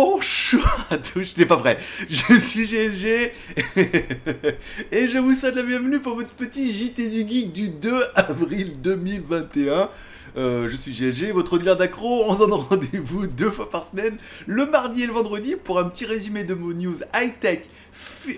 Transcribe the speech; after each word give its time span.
Bonjour 0.00 0.64
à 0.90 0.96
tous, 0.96 1.34
je 1.34 1.40
n'ai 1.40 1.44
pas 1.44 1.56
prêt. 1.56 1.76
Je 2.08 2.34
suis 2.38 2.68
GSG 2.68 3.32
et 4.92 5.08
je 5.08 5.18
vous 5.18 5.34
souhaite 5.34 5.56
la 5.56 5.64
bienvenue 5.64 5.98
pour 5.98 6.14
votre 6.14 6.30
petit 6.34 6.72
JT 6.72 7.10
du 7.10 7.28
Geek 7.28 7.52
du 7.52 7.68
2 7.68 8.04
avril 8.14 8.80
2021. 8.80 9.90
Euh, 10.36 10.68
je 10.68 10.76
suis 10.76 10.92
GLG, 10.92 11.32
votre 11.32 11.58
dealer 11.58 11.76
d'accro. 11.76 12.26
On 12.28 12.34
se 12.34 12.38
donne 12.38 12.52
rendez-vous 12.52 13.26
deux 13.26 13.50
fois 13.50 13.68
par 13.68 13.88
semaine, 13.88 14.18
le 14.46 14.66
mardi 14.66 15.02
et 15.02 15.06
le 15.08 15.12
vendredi, 15.12 15.56
pour 15.56 15.80
un 15.80 15.88
petit 15.88 16.06
résumé 16.06 16.44
de 16.44 16.54
vos 16.54 16.74
news 16.74 17.00
high-tech, 17.12 17.62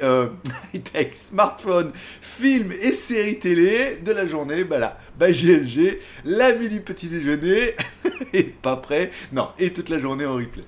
euh, 0.03 0.29
smartphone, 1.29 1.93
films 2.23 2.73
et 2.73 2.95
séries 2.95 3.39
télé 3.39 3.99
de 4.03 4.13
la 4.13 4.27
journée. 4.27 4.65
Bah 4.65 4.79
là, 4.79 4.99
bah 5.19 5.27
l'ami 6.25 6.69
du 6.71 6.81
petit 6.81 7.09
déjeuner, 7.09 7.75
et 8.33 8.45
pas 8.45 8.77
prêt, 8.77 9.11
non, 9.34 9.51
et 9.59 9.74
toute 9.74 9.91
la 9.91 9.98
journée 9.98 10.24
en 10.24 10.37
replay. 10.37 10.65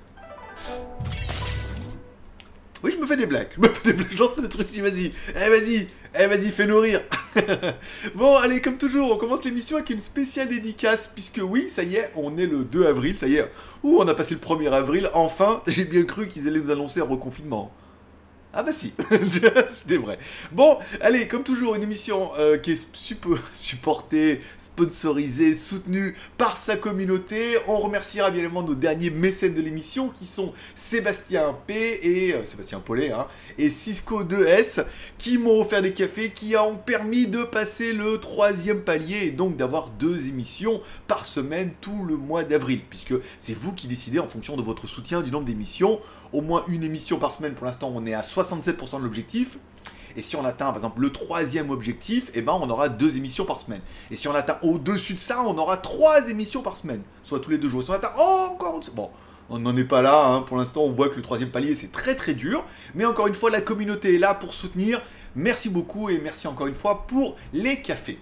Oui, 2.82 2.92
je 2.96 3.00
me 3.00 3.06
fais 3.06 3.16
des 3.16 3.26
blagues. 3.26 3.48
Je 3.54 3.60
me 3.60 3.68
fais 3.68 3.92
des 3.92 4.04
blagues. 4.04 4.32
Je 4.36 4.42
le 4.42 4.48
truc. 4.48 4.70
Dis 4.70 4.80
vas-y. 4.80 5.12
Eh, 5.34 5.48
vas-y. 5.48 5.88
Eh, 6.18 6.26
vas-y, 6.26 6.50
fais-nous 6.50 6.80
rire. 6.80 7.00
bon, 8.14 8.36
allez, 8.36 8.60
comme 8.60 8.76
toujours, 8.76 9.12
on 9.12 9.16
commence 9.16 9.44
l'émission 9.44 9.76
avec 9.76 9.90
une 9.90 10.00
spéciale 10.00 10.48
dédicace. 10.48 11.10
Puisque 11.14 11.40
oui, 11.42 11.68
ça 11.74 11.84
y 11.84 11.96
est, 11.96 12.10
on 12.16 12.36
est 12.36 12.46
le 12.46 12.64
2 12.64 12.86
avril. 12.86 13.16
Ça 13.16 13.28
y 13.28 13.36
est. 13.36 13.50
Ouh, 13.82 13.98
on 14.00 14.08
a 14.08 14.14
passé 14.14 14.34
le 14.34 14.40
1er 14.40 14.72
avril. 14.72 15.08
Enfin, 15.14 15.62
j'ai 15.66 15.84
bien 15.84 16.04
cru 16.04 16.28
qu'ils 16.28 16.48
allaient 16.48 16.60
nous 16.60 16.70
annoncer 16.70 17.00
un 17.00 17.04
reconfinement. 17.04 17.72
Ah 18.54 18.62
bah 18.62 18.72
si, 18.76 18.92
c'était 19.70 19.96
vrai. 19.96 20.18
Bon, 20.50 20.76
allez, 21.00 21.26
comme 21.26 21.42
toujours, 21.42 21.74
une 21.74 21.82
émission 21.82 22.32
euh, 22.36 22.58
qui 22.58 22.72
est 22.72 22.86
supportée, 23.54 24.42
sponsorisé, 24.74 25.54
soutenu 25.54 26.14
par 26.38 26.56
sa 26.56 26.76
communauté. 26.76 27.58
On 27.68 27.78
remerciera 27.78 28.30
bien 28.30 28.40
évidemment 28.40 28.62
nos 28.62 28.74
derniers 28.74 29.10
mécènes 29.10 29.54
de 29.54 29.60
l'émission 29.60 30.08
qui 30.08 30.26
sont 30.26 30.52
Sébastien 30.74 31.54
P 31.66 32.00
et 32.02 32.34
euh, 32.34 32.44
Sébastien 32.44 32.80
Paulet 32.80 33.10
hein, 33.10 33.26
et 33.58 33.70
Cisco 33.70 34.24
2S 34.24 34.84
qui 35.18 35.38
m'ont 35.38 35.60
offert 35.60 35.82
des 35.82 35.92
cafés 35.92 36.30
qui 36.30 36.56
ont 36.56 36.76
permis 36.76 37.26
de 37.26 37.44
passer 37.44 37.92
le 37.92 38.18
troisième 38.18 38.80
palier 38.80 39.26
et 39.26 39.30
donc 39.30 39.56
d'avoir 39.56 39.90
deux 39.90 40.26
émissions 40.28 40.80
par 41.06 41.26
semaine 41.26 41.72
tout 41.80 42.04
le 42.04 42.16
mois 42.16 42.44
d'avril 42.44 42.80
puisque 42.88 43.14
c'est 43.38 43.56
vous 43.56 43.72
qui 43.72 43.88
décidez 43.88 44.18
en 44.18 44.28
fonction 44.28 44.56
de 44.56 44.62
votre 44.62 44.86
soutien 44.86 45.22
du 45.22 45.30
nombre 45.30 45.44
d'émissions. 45.44 46.00
Au 46.32 46.40
moins 46.40 46.64
une 46.68 46.82
émission 46.82 47.18
par 47.18 47.34
semaine 47.34 47.54
pour 47.54 47.66
l'instant 47.66 47.92
on 47.94 48.06
est 48.06 48.14
à 48.14 48.22
67% 48.22 48.98
de 48.98 49.04
l'objectif. 49.04 49.58
Et 50.16 50.22
si 50.22 50.36
on 50.36 50.44
atteint 50.44 50.66
par 50.66 50.76
exemple 50.76 51.00
le 51.00 51.10
troisième 51.10 51.70
objectif, 51.70 52.30
eh 52.34 52.42
ben, 52.42 52.58
on 52.60 52.68
aura 52.70 52.88
deux 52.88 53.16
émissions 53.16 53.44
par 53.44 53.60
semaine. 53.60 53.80
Et 54.10 54.16
si 54.16 54.28
on 54.28 54.34
atteint 54.34 54.58
au-dessus 54.62 55.14
de 55.14 55.18
ça, 55.18 55.42
on 55.42 55.56
aura 55.58 55.76
trois 55.76 56.28
émissions 56.28 56.62
par 56.62 56.76
semaine. 56.76 57.02
Soit 57.22 57.40
tous 57.40 57.50
les 57.50 57.58
deux 57.58 57.68
jours. 57.68 57.82
Si 57.82 57.90
on 57.90 57.94
atteint 57.94 58.14
encore... 58.16 58.80
Bon, 58.94 59.10
on 59.50 59.58
n'en 59.58 59.76
est 59.76 59.84
pas 59.84 60.02
là. 60.02 60.24
Hein. 60.24 60.42
Pour 60.42 60.56
l'instant, 60.56 60.82
on 60.82 60.92
voit 60.92 61.08
que 61.08 61.16
le 61.16 61.22
troisième 61.22 61.50
palier, 61.50 61.74
c'est 61.74 61.92
très 61.92 62.14
très 62.14 62.34
dur. 62.34 62.64
Mais 62.94 63.04
encore 63.04 63.26
une 63.26 63.34
fois, 63.34 63.50
la 63.50 63.60
communauté 63.60 64.14
est 64.14 64.18
là 64.18 64.34
pour 64.34 64.54
soutenir. 64.54 65.02
Merci 65.34 65.68
beaucoup 65.68 66.10
et 66.10 66.20
merci 66.22 66.46
encore 66.46 66.66
une 66.66 66.74
fois 66.74 67.06
pour 67.06 67.36
les 67.52 67.80
cafés. 67.80 68.18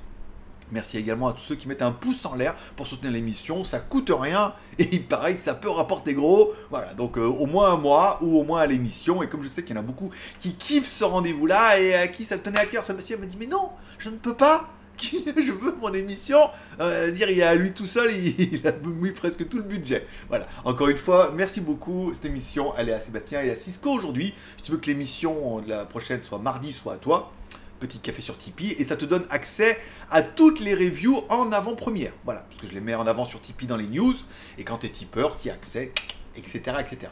Merci 0.72 0.98
également 0.98 1.28
à 1.28 1.32
tous 1.32 1.42
ceux 1.42 1.54
qui 1.54 1.68
mettent 1.68 1.82
un 1.82 1.92
pouce 1.92 2.24
en 2.24 2.34
l'air 2.34 2.54
pour 2.76 2.86
soutenir 2.86 3.12
l'émission. 3.12 3.64
Ça 3.64 3.78
coûte 3.78 4.12
rien 4.14 4.54
et 4.78 4.88
il 4.92 5.04
paraît 5.04 5.34
que 5.34 5.40
ça 5.40 5.54
peut 5.54 5.70
rapporter 5.70 6.14
gros. 6.14 6.52
Voilà, 6.70 6.94
donc 6.94 7.18
euh, 7.18 7.26
au 7.26 7.46
moins 7.46 7.72
un 7.72 7.76
mois 7.76 8.18
ou 8.22 8.38
au 8.38 8.44
moins 8.44 8.60
à 8.60 8.66
l'émission. 8.66 9.22
Et 9.22 9.28
comme 9.28 9.42
je 9.42 9.48
sais 9.48 9.62
qu'il 9.62 9.74
y 9.74 9.78
en 9.78 9.82
a 9.82 9.84
beaucoup 9.84 10.10
qui 10.40 10.54
kiffent 10.54 10.86
ce 10.86 11.04
rendez-vous-là 11.04 11.80
et 11.80 11.94
à 11.94 12.08
qui 12.08 12.24
ça 12.24 12.38
tenait 12.38 12.60
à 12.60 12.66
cœur, 12.66 12.84
Sébastien 12.84 13.16
m'a 13.16 13.26
dit 13.26 13.36
Mais 13.38 13.46
non, 13.46 13.70
je 13.98 14.10
ne 14.10 14.16
peux 14.16 14.34
pas. 14.34 14.68
je 15.00 15.52
veux 15.52 15.74
mon 15.80 15.92
émission. 15.94 16.50
Euh, 16.80 17.10
dire, 17.10 17.30
il 17.30 17.38
est 17.38 17.44
à 17.44 17.54
lui 17.54 17.72
tout 17.72 17.86
seul, 17.86 18.10
il, 18.38 18.66
a 18.66 18.72
mis 18.72 19.12
presque 19.12 19.48
tout 19.48 19.56
le 19.56 19.62
budget. 19.62 20.06
Voilà. 20.28 20.46
Encore 20.64 20.88
une 20.88 20.96
fois, 20.96 21.32
merci 21.34 21.60
beaucoup. 21.60 22.12
Cette 22.14 22.26
émission, 22.26 22.74
elle 22.76 22.90
est 22.90 22.94
à 22.94 23.00
Sébastien 23.00 23.42
et 23.42 23.50
à 23.50 23.56
Cisco 23.56 23.90
aujourd'hui. 23.90 24.34
Si 24.58 24.64
tu 24.64 24.72
veux 24.72 24.78
que 24.78 24.86
l'émission 24.86 25.60
de 25.60 25.70
la 25.70 25.86
prochaine 25.86 26.22
soit 26.22 26.38
mardi, 26.38 26.72
soit 26.72 26.94
à 26.94 26.98
toi 26.98 27.32
petit 27.80 27.98
café 27.98 28.22
sur 28.22 28.38
Tipeee 28.38 28.76
et 28.78 28.84
ça 28.84 28.96
te 28.96 29.04
donne 29.04 29.24
accès 29.30 29.76
à 30.10 30.22
toutes 30.22 30.60
les 30.60 30.74
reviews 30.74 31.24
en 31.28 31.50
avant-première. 31.50 32.12
Voilà, 32.24 32.42
parce 32.42 32.60
que 32.60 32.68
je 32.68 32.74
les 32.74 32.80
mets 32.80 32.94
en 32.94 33.06
avant 33.06 33.24
sur 33.24 33.40
Tipeee 33.40 33.66
dans 33.66 33.76
les 33.76 33.86
news 33.86 34.14
et 34.58 34.64
quand 34.64 34.78
tu 34.78 34.86
es 34.86 34.90
tipeur, 34.90 35.36
tu 35.36 35.50
as 35.50 35.54
accès, 35.54 35.92
etc., 36.36 36.76
etc. 36.78 37.10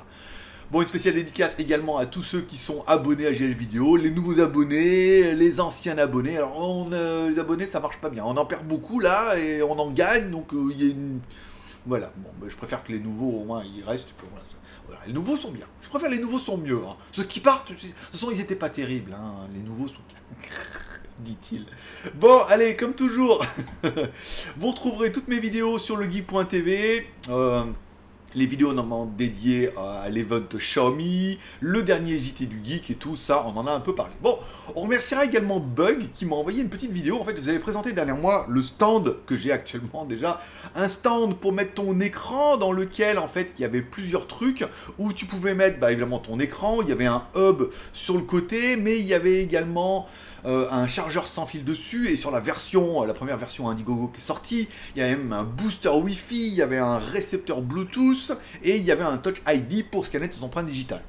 Bon, 0.71 0.83
une 0.83 0.89
spéciale 0.89 1.15
dédicace 1.15 1.59
également 1.59 1.97
à 1.97 2.05
tous 2.05 2.23
ceux 2.23 2.43
qui 2.43 2.59
sont 2.59 2.85
abonnés 2.87 3.27
à 3.27 3.33
GL 3.33 3.55
Vidéo, 3.55 3.97
les 3.97 4.11
nouveaux 4.11 4.39
abonnés, 4.39 5.35
les 5.35 5.61
anciens 5.61 5.97
abonnés. 5.97 6.37
Alors, 6.37 6.61
on, 6.61 6.93
euh, 6.93 7.31
les 7.31 7.39
abonnés, 7.39 7.67
ça 7.67 7.81
marche 7.81 7.97
pas 7.97 8.11
bien. 8.11 8.23
On 8.27 8.37
en 8.37 8.45
perd 8.45 8.67
beaucoup 8.67 9.01
là 9.01 9.39
et 9.39 9.63
on 9.63 9.79
en 9.79 9.91
gagne, 9.91 10.31
donc 10.31 10.53
euh, 10.53 10.69
il 10.71 10.85
y 10.85 10.89
a 10.89 10.93
une. 10.93 11.21
Voilà, 11.87 12.13
bon, 12.19 12.29
je 12.47 12.55
préfère 12.55 12.85
que 12.85 12.93
les 12.93 13.01
nouveaux, 13.01 13.41
au 13.41 13.45
moins, 13.45 13.63
ils 13.65 13.83
restent. 13.83 14.09
Les 15.07 15.13
nouveaux 15.13 15.37
sont 15.37 15.51
bien. 15.51 15.67
Je 15.83 15.89
préfère 15.89 16.11
les 16.11 16.19
nouveaux 16.19 16.39
sont 16.39 16.59
mieux. 16.59 16.83
Hein. 16.87 16.97
Ceux 17.13 17.25
qui 17.25 17.41
partent, 17.41 17.71
de 17.71 17.77
toute 17.77 17.95
façon, 18.13 18.31
ils 18.31 18.41
étaient 18.41 18.57
pas 18.57 18.71
terribles. 18.71 19.15
Hein. 19.15 19.49
Les 19.55 19.61
nouveaux 19.61 19.89
sont 19.89 19.95
dit-il. 21.21 21.67
Bon, 22.15 22.43
allez, 22.49 22.77
comme 22.77 22.95
toujours, 22.95 23.45
vous 24.57 24.69
retrouverez 24.69 25.13
toutes 25.13 25.29
mes 25.29 25.39
vidéos 25.39 25.79
sur 25.79 25.97
le 25.97 26.09
geek.tv. 26.11 27.07
Euh, 27.31 27.65
les 28.35 28.47
vidéos 28.47 28.73
normalement 28.73 29.07
dédiées 29.07 29.71
à 29.77 30.09
l'event 30.09 30.41
Xiaomi, 30.55 31.39
le 31.61 31.83
dernier 31.83 32.19
JT 32.19 32.47
du 32.47 32.61
Geek 32.63 32.91
et 32.91 32.95
tout 32.95 33.17
ça, 33.17 33.47
on 33.47 33.59
en 33.59 33.67
a 33.67 33.73
un 33.73 33.81
peu 33.81 33.95
parlé. 33.95 34.13
Bon, 34.23 34.39
on 34.77 34.83
remerciera 34.83 35.25
également 35.25 35.61
Bug 35.61 36.09
qui 36.15 36.27
m'a 36.27 36.37
envoyé 36.37 36.61
une 36.63 36.69
petite 36.69 36.91
vidéo. 36.91 37.19
En 37.21 37.25
fait, 37.25 37.39
vous 37.39 37.49
avez 37.49 37.59
présenté 37.59 37.93
derrière 37.93 38.17
moi 38.17 38.47
le 38.49 38.63
stand 38.63 39.17
que 39.27 39.37
j'ai 39.37 39.53
actuellement 39.53 40.05
déjà. 40.05 40.41
Un 40.75 40.89
stand 40.89 41.37
pour 41.37 41.53
mettre 41.53 41.75
ton 41.75 42.01
écran 42.01 42.57
dans 42.57 42.73
lequel, 42.73 43.19
en 43.19 43.29
fait, 43.29 43.53
il 43.59 43.63
y 43.63 43.65
avait 43.65 43.83
plusieurs 43.83 44.27
trucs 44.27 44.65
où 44.99 45.13
tu 45.13 45.27
pouvais 45.27 45.55
mettre, 45.55 45.79
bah, 45.79 45.93
évidemment, 45.93 46.19
ton 46.19 46.39
écran. 46.39 46.83
Il 46.83 46.89
y 46.89 46.93
avait 46.93 47.07
un 47.07 47.25
hub 47.35 47.65
sur 47.93 48.17
le 48.17 48.23
côté, 48.23 48.77
mais 48.77 48.99
il 48.99 49.07
y 49.07 49.15
avait 49.15 49.43
également 49.43 50.07
euh, 50.47 50.69
un 50.71 50.87
chargeur 50.87 51.29
sans 51.29 51.47
fil 51.47 51.65
dessus, 51.65 52.09
et 52.09 52.17
sur 52.17 52.31
la 52.31 52.41
version, 52.41 53.05
la 53.05 53.15
première 53.15 53.37
version 53.37 53.69
Indiegogo 53.69 54.09
qui 54.09 54.21
est 54.21 54.25
sortie, 54.25 54.69
il 54.95 55.01
y 55.01 55.03
avait 55.03 55.17
même 55.17 55.33
un 55.33 55.45
booster 55.45 55.89
Wi-Fi, 55.91 56.49
il 56.49 56.55
y 56.55 56.63
avait 56.63 56.79
un 56.79 56.99
récepteur 56.99 57.63
Bluetooth, 57.63 58.33
et 58.63 58.77
il 58.77 58.85
y 58.85 58.93
avait 58.93 59.05
un 59.05 59.19
Touch 59.19 59.43
ID 59.47 59.85
pour 59.91 60.07
scanner 60.07 60.29
tes 60.29 60.43
empreintes 60.43 60.67
digitales. 60.67 61.03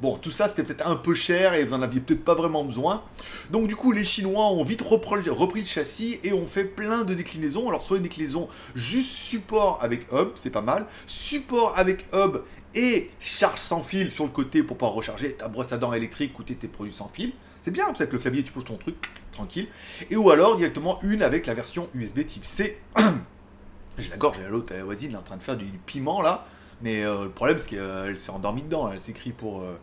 Bon, 0.00 0.16
tout 0.16 0.32
ça 0.32 0.48
c'était 0.48 0.64
peut-être 0.64 0.86
un 0.86 0.96
peu 0.96 1.14
cher 1.14 1.54
et 1.54 1.64
vous 1.64 1.72
en 1.72 1.80
aviez 1.80 2.00
peut-être 2.00 2.24
pas 2.24 2.34
vraiment 2.34 2.64
besoin. 2.64 3.02
Donc 3.50 3.68
du 3.68 3.76
coup, 3.76 3.92
les 3.92 4.04
Chinois 4.04 4.48
ont 4.48 4.64
vite 4.64 4.82
repris, 4.82 5.22
le 5.22 5.66
châssis 5.66 6.18
et 6.24 6.32
ont 6.32 6.46
fait 6.46 6.64
plein 6.64 7.04
de 7.04 7.14
déclinaisons. 7.14 7.68
Alors 7.68 7.84
soit 7.84 7.98
une 7.98 8.02
déclinaison 8.02 8.48
juste 8.74 9.12
support 9.12 9.78
avec 9.80 10.06
hub, 10.12 10.30
c'est 10.34 10.50
pas 10.50 10.62
mal. 10.62 10.86
Support 11.06 11.74
avec 11.78 12.06
hub 12.12 12.38
et 12.74 13.10
charge 13.20 13.60
sans 13.60 13.82
fil 13.82 14.10
sur 14.10 14.24
le 14.24 14.30
côté 14.30 14.62
pour 14.62 14.76
pouvoir 14.76 14.94
recharger 14.94 15.32
ta 15.32 15.48
brosse 15.48 15.72
à 15.72 15.78
dents 15.78 15.92
électrique 15.92 16.38
ou 16.38 16.42
tes 16.42 16.54
produits 16.66 16.92
sans 16.92 17.08
fil. 17.08 17.32
C'est 17.64 17.70
bien, 17.70 17.86
parce 17.86 18.04
que 18.04 18.12
le 18.12 18.18
clavier, 18.18 18.42
tu 18.42 18.52
poses 18.52 18.66
ton 18.66 18.76
truc, 18.76 18.96
tranquille. 19.32 19.68
Et 20.10 20.16
ou 20.16 20.30
alors 20.30 20.58
directement 20.58 20.98
une 21.02 21.22
avec 21.22 21.46
la 21.46 21.54
version 21.54 21.88
USB 21.94 22.26
type 22.26 22.44
C. 22.44 22.78
J'ai 23.98 24.10
la 24.10 24.18
gorge, 24.18 24.36
l'autre 24.50 24.74
voisine, 24.84 25.12
est 25.12 25.16
en 25.16 25.22
train 25.22 25.38
de 25.38 25.42
faire 25.42 25.56
du, 25.56 25.64
piment 25.86 26.20
là. 26.20 26.46
Mais 26.82 27.04
euh, 27.04 27.24
le 27.24 27.30
problème, 27.30 27.58
c'est 27.58 27.70
qu'elle 27.70 28.18
s'est 28.18 28.32
endormie 28.32 28.64
dedans. 28.64 28.92
Elle 28.92 29.00
s'écrit 29.00 29.32
pour, 29.32 29.62
euh, 29.62 29.78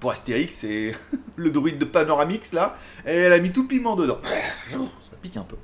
pour 0.00 0.12
Astérix 0.12 0.64
et 0.64 0.92
le 1.36 1.50
druide 1.50 1.78
de 1.78 1.84
Panoramix 1.84 2.54
là. 2.54 2.78
Et 3.04 3.10
elle 3.10 3.34
a 3.34 3.38
mis 3.40 3.52
tout 3.52 3.62
le 3.62 3.68
piment 3.68 3.94
dedans. 3.94 4.18
Ça 4.70 5.16
pique 5.20 5.36
un 5.36 5.42
peu. 5.42 5.56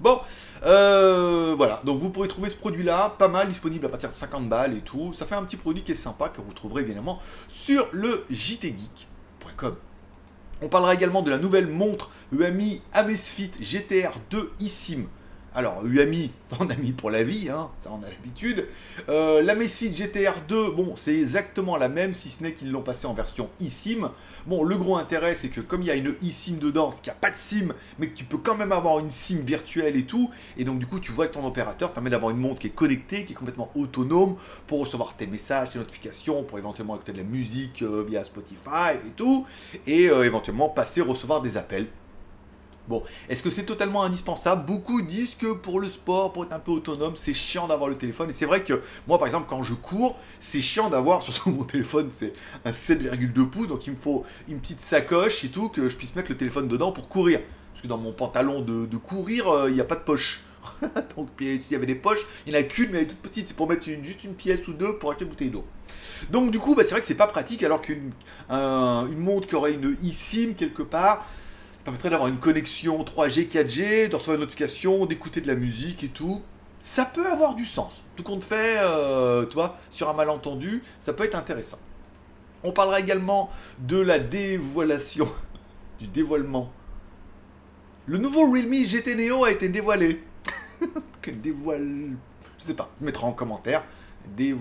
Bon, 0.00 0.20
euh, 0.64 1.54
voilà, 1.56 1.82
donc 1.84 2.00
vous 2.00 2.10
pourrez 2.10 2.28
trouver 2.28 2.50
ce 2.50 2.56
produit-là, 2.56 3.14
pas 3.18 3.28
mal, 3.28 3.48
disponible 3.48 3.84
à 3.86 3.88
partir 3.90 4.10
de 4.10 4.14
50 4.14 4.48
balles 4.48 4.74
et 4.74 4.80
tout. 4.80 5.12
Ça 5.12 5.26
fait 5.26 5.34
un 5.34 5.44
petit 5.44 5.56
produit 5.56 5.82
qui 5.82 5.92
est 5.92 5.96
sympa, 5.96 6.30
que 6.30 6.40
vous 6.40 6.52
trouverez 6.54 6.82
évidemment 6.82 7.18
sur 7.48 7.86
le 7.92 8.24
jtgeek.com. 8.30 9.76
On 10.62 10.68
parlera 10.68 10.94
également 10.94 11.22
de 11.22 11.30
la 11.30 11.38
nouvelle 11.38 11.66
montre 11.66 12.10
UAMI 12.32 12.80
Amazfit 12.94 13.52
GTR 13.60 14.14
2 14.30 14.52
eSIM. 14.60 15.06
Alors, 15.56 15.86
UAMI, 15.86 16.32
on 16.60 16.68
a 16.68 16.76
mis 16.76 16.92
pour 16.92 17.10
la 17.10 17.22
vie, 17.22 17.48
hein, 17.48 17.70
ça 17.82 17.88
on 17.90 18.04
a 18.04 18.08
l'habitude. 18.10 18.68
Euh, 19.08 19.40
L'Amazfit 19.40 19.90
GTR 19.90 20.42
2, 20.46 20.72
bon, 20.72 20.96
c'est 20.96 21.14
exactement 21.14 21.78
la 21.78 21.88
même, 21.88 22.14
si 22.14 22.28
ce 22.28 22.42
n'est 22.42 22.52
qu'ils 22.52 22.70
l'ont 22.70 22.82
passé 22.82 23.06
en 23.06 23.14
version 23.14 23.48
eSIM. 23.58 24.10
Bon, 24.46 24.62
le 24.62 24.76
gros 24.76 24.98
intérêt, 24.98 25.34
c'est 25.34 25.48
que 25.48 25.62
comme 25.62 25.80
il 25.80 25.86
y 25.86 25.90
a 25.90 25.94
une 25.94 26.14
eSIM 26.22 26.58
dedans, 26.58 26.92
ce 26.92 26.98
qu'il 26.98 27.10
n'y 27.10 27.16
a 27.16 27.20
pas 27.22 27.30
de 27.30 27.36
SIM, 27.36 27.72
mais 27.98 28.08
que 28.08 28.14
tu 28.14 28.24
peux 28.24 28.36
quand 28.36 28.54
même 28.54 28.70
avoir 28.70 28.98
une 28.98 29.10
SIM 29.10 29.38
virtuelle 29.46 29.96
et 29.96 30.04
tout, 30.04 30.30
et 30.58 30.64
donc 30.64 30.78
du 30.78 30.84
coup, 30.84 31.00
tu 31.00 31.10
vois 31.10 31.26
que 31.26 31.32
ton 31.32 31.46
opérateur 31.46 31.92
permet 31.92 32.10
d'avoir 32.10 32.32
une 32.32 32.38
montre 32.38 32.60
qui 32.60 32.66
est 32.66 32.70
connectée, 32.74 33.24
qui 33.24 33.32
est 33.32 33.36
complètement 33.36 33.70
autonome 33.74 34.36
pour 34.66 34.80
recevoir 34.80 35.16
tes 35.16 35.26
messages, 35.26 35.70
tes 35.70 35.78
notifications, 35.78 36.42
pour 36.42 36.58
éventuellement 36.58 36.96
écouter 36.96 37.12
de 37.12 37.18
la 37.18 37.24
musique 37.24 37.80
euh, 37.80 38.04
via 38.06 38.22
Spotify 38.24 38.98
et 39.06 39.10
tout, 39.16 39.46
et 39.86 40.10
euh, 40.10 40.26
éventuellement 40.26 40.68
passer, 40.68 41.00
recevoir 41.00 41.40
des 41.40 41.56
appels 41.56 41.86
Bon, 42.88 43.02
est-ce 43.28 43.42
que 43.42 43.50
c'est 43.50 43.64
totalement 43.64 44.04
indispensable? 44.04 44.64
Beaucoup 44.64 45.02
disent 45.02 45.34
que 45.34 45.54
pour 45.54 45.80
le 45.80 45.88
sport, 45.88 46.32
pour 46.32 46.44
être 46.44 46.52
un 46.52 46.60
peu 46.60 46.70
autonome, 46.70 47.14
c'est 47.16 47.34
chiant 47.34 47.66
d'avoir 47.66 47.90
le 47.90 47.96
téléphone. 47.96 48.30
Et 48.30 48.32
c'est 48.32 48.46
vrai 48.46 48.62
que 48.62 48.80
moi, 49.08 49.18
par 49.18 49.26
exemple, 49.26 49.46
quand 49.48 49.64
je 49.64 49.74
cours, 49.74 50.16
c'est 50.38 50.60
chiant 50.60 50.88
d'avoir, 50.88 51.22
surtout 51.24 51.50
mon 51.50 51.64
téléphone, 51.64 52.10
c'est 52.16 52.32
un 52.64 52.70
7,2 52.70 53.50
pouces, 53.50 53.66
donc 53.66 53.86
il 53.86 53.94
me 53.94 53.98
faut 53.98 54.24
une 54.48 54.60
petite 54.60 54.80
sacoche 54.80 55.44
et 55.44 55.48
tout, 55.48 55.68
que 55.68 55.88
je 55.88 55.96
puisse 55.96 56.14
mettre 56.14 56.30
le 56.30 56.36
téléphone 56.36 56.68
dedans 56.68 56.92
pour 56.92 57.08
courir. 57.08 57.40
Parce 57.72 57.82
que 57.82 57.88
dans 57.88 57.98
mon 57.98 58.12
pantalon 58.12 58.60
de, 58.62 58.96
courir, 58.96 59.48
euh, 59.48 59.68
il 59.68 59.74
n'y 59.74 59.80
a 59.80 59.84
pas 59.84 59.96
de 59.96 60.00
poche. 60.00 60.40
Donc, 61.16 61.28
s'il 61.38 61.60
y 61.70 61.74
avait 61.74 61.86
des 61.86 61.94
poches, 61.94 62.24
il 62.46 62.52
n'y 62.52 62.58
en 62.58 62.60
a 62.60 62.64
qu'une, 62.64 62.90
mais 62.90 62.98
elle 62.98 63.04
est 63.04 63.08
toute 63.08 63.18
petite. 63.18 63.48
C'est 63.48 63.56
pour 63.56 63.68
mettre 63.68 63.84
juste 63.84 64.24
une 64.24 64.34
pièce 64.34 64.66
ou 64.68 64.72
deux 64.72 64.96
pour 64.98 65.10
acheter 65.10 65.24
une 65.24 65.30
bouteille 65.30 65.50
d'eau. 65.50 65.64
Donc, 66.30 66.50
du 66.50 66.58
coup, 66.58 66.74
bah, 66.74 66.82
c'est 66.84 66.92
vrai 66.92 67.00
que 67.00 67.06
c'est 67.06 67.14
pas 67.14 67.26
pratique, 67.26 67.62
alors 67.62 67.80
qu'une 67.80 68.12
une 68.48 69.18
montre 69.18 69.46
qui 69.46 69.54
aurait 69.54 69.74
une 69.74 69.96
eSIM 70.02 70.54
quelque 70.54 70.82
part, 70.82 71.26
permettrait 71.86 72.10
d'avoir 72.10 72.28
une 72.28 72.38
connexion 72.38 73.00
3G, 73.04 73.48
4G, 73.48 74.08
de 74.08 74.16
recevoir 74.16 74.34
une 74.34 74.40
notification, 74.40 75.06
d'écouter 75.06 75.40
de 75.40 75.46
la 75.46 75.54
musique 75.54 76.02
et 76.02 76.08
tout. 76.08 76.42
Ça 76.80 77.04
peut 77.04 77.30
avoir 77.30 77.54
du 77.54 77.64
sens. 77.64 77.92
Tout 78.16 78.24
compte 78.24 78.42
fait, 78.42 78.78
euh, 78.80 79.46
tu 79.46 79.54
vois, 79.54 79.78
sur 79.92 80.08
un 80.08 80.12
malentendu, 80.12 80.82
ça 81.00 81.12
peut 81.12 81.22
être 81.22 81.36
intéressant. 81.36 81.78
On 82.64 82.72
parlera 82.72 82.98
également 82.98 83.50
de 83.78 84.00
la 84.00 84.18
dévoilation, 84.18 85.28
du 86.00 86.08
dévoilement. 86.08 86.72
Le 88.06 88.18
nouveau 88.18 88.50
Realme 88.50 88.84
GT 88.84 89.14
Neo 89.14 89.44
a 89.44 89.52
été 89.52 89.68
dévoilé. 89.68 90.24
Quel 91.22 91.40
dévoile. 91.40 92.16
Je 92.58 92.64
sais 92.64 92.74
pas, 92.74 92.90
je 93.00 93.04
mettrai 93.04 93.26
en 93.26 93.32
commentaire. 93.32 93.84
Des. 94.36 94.56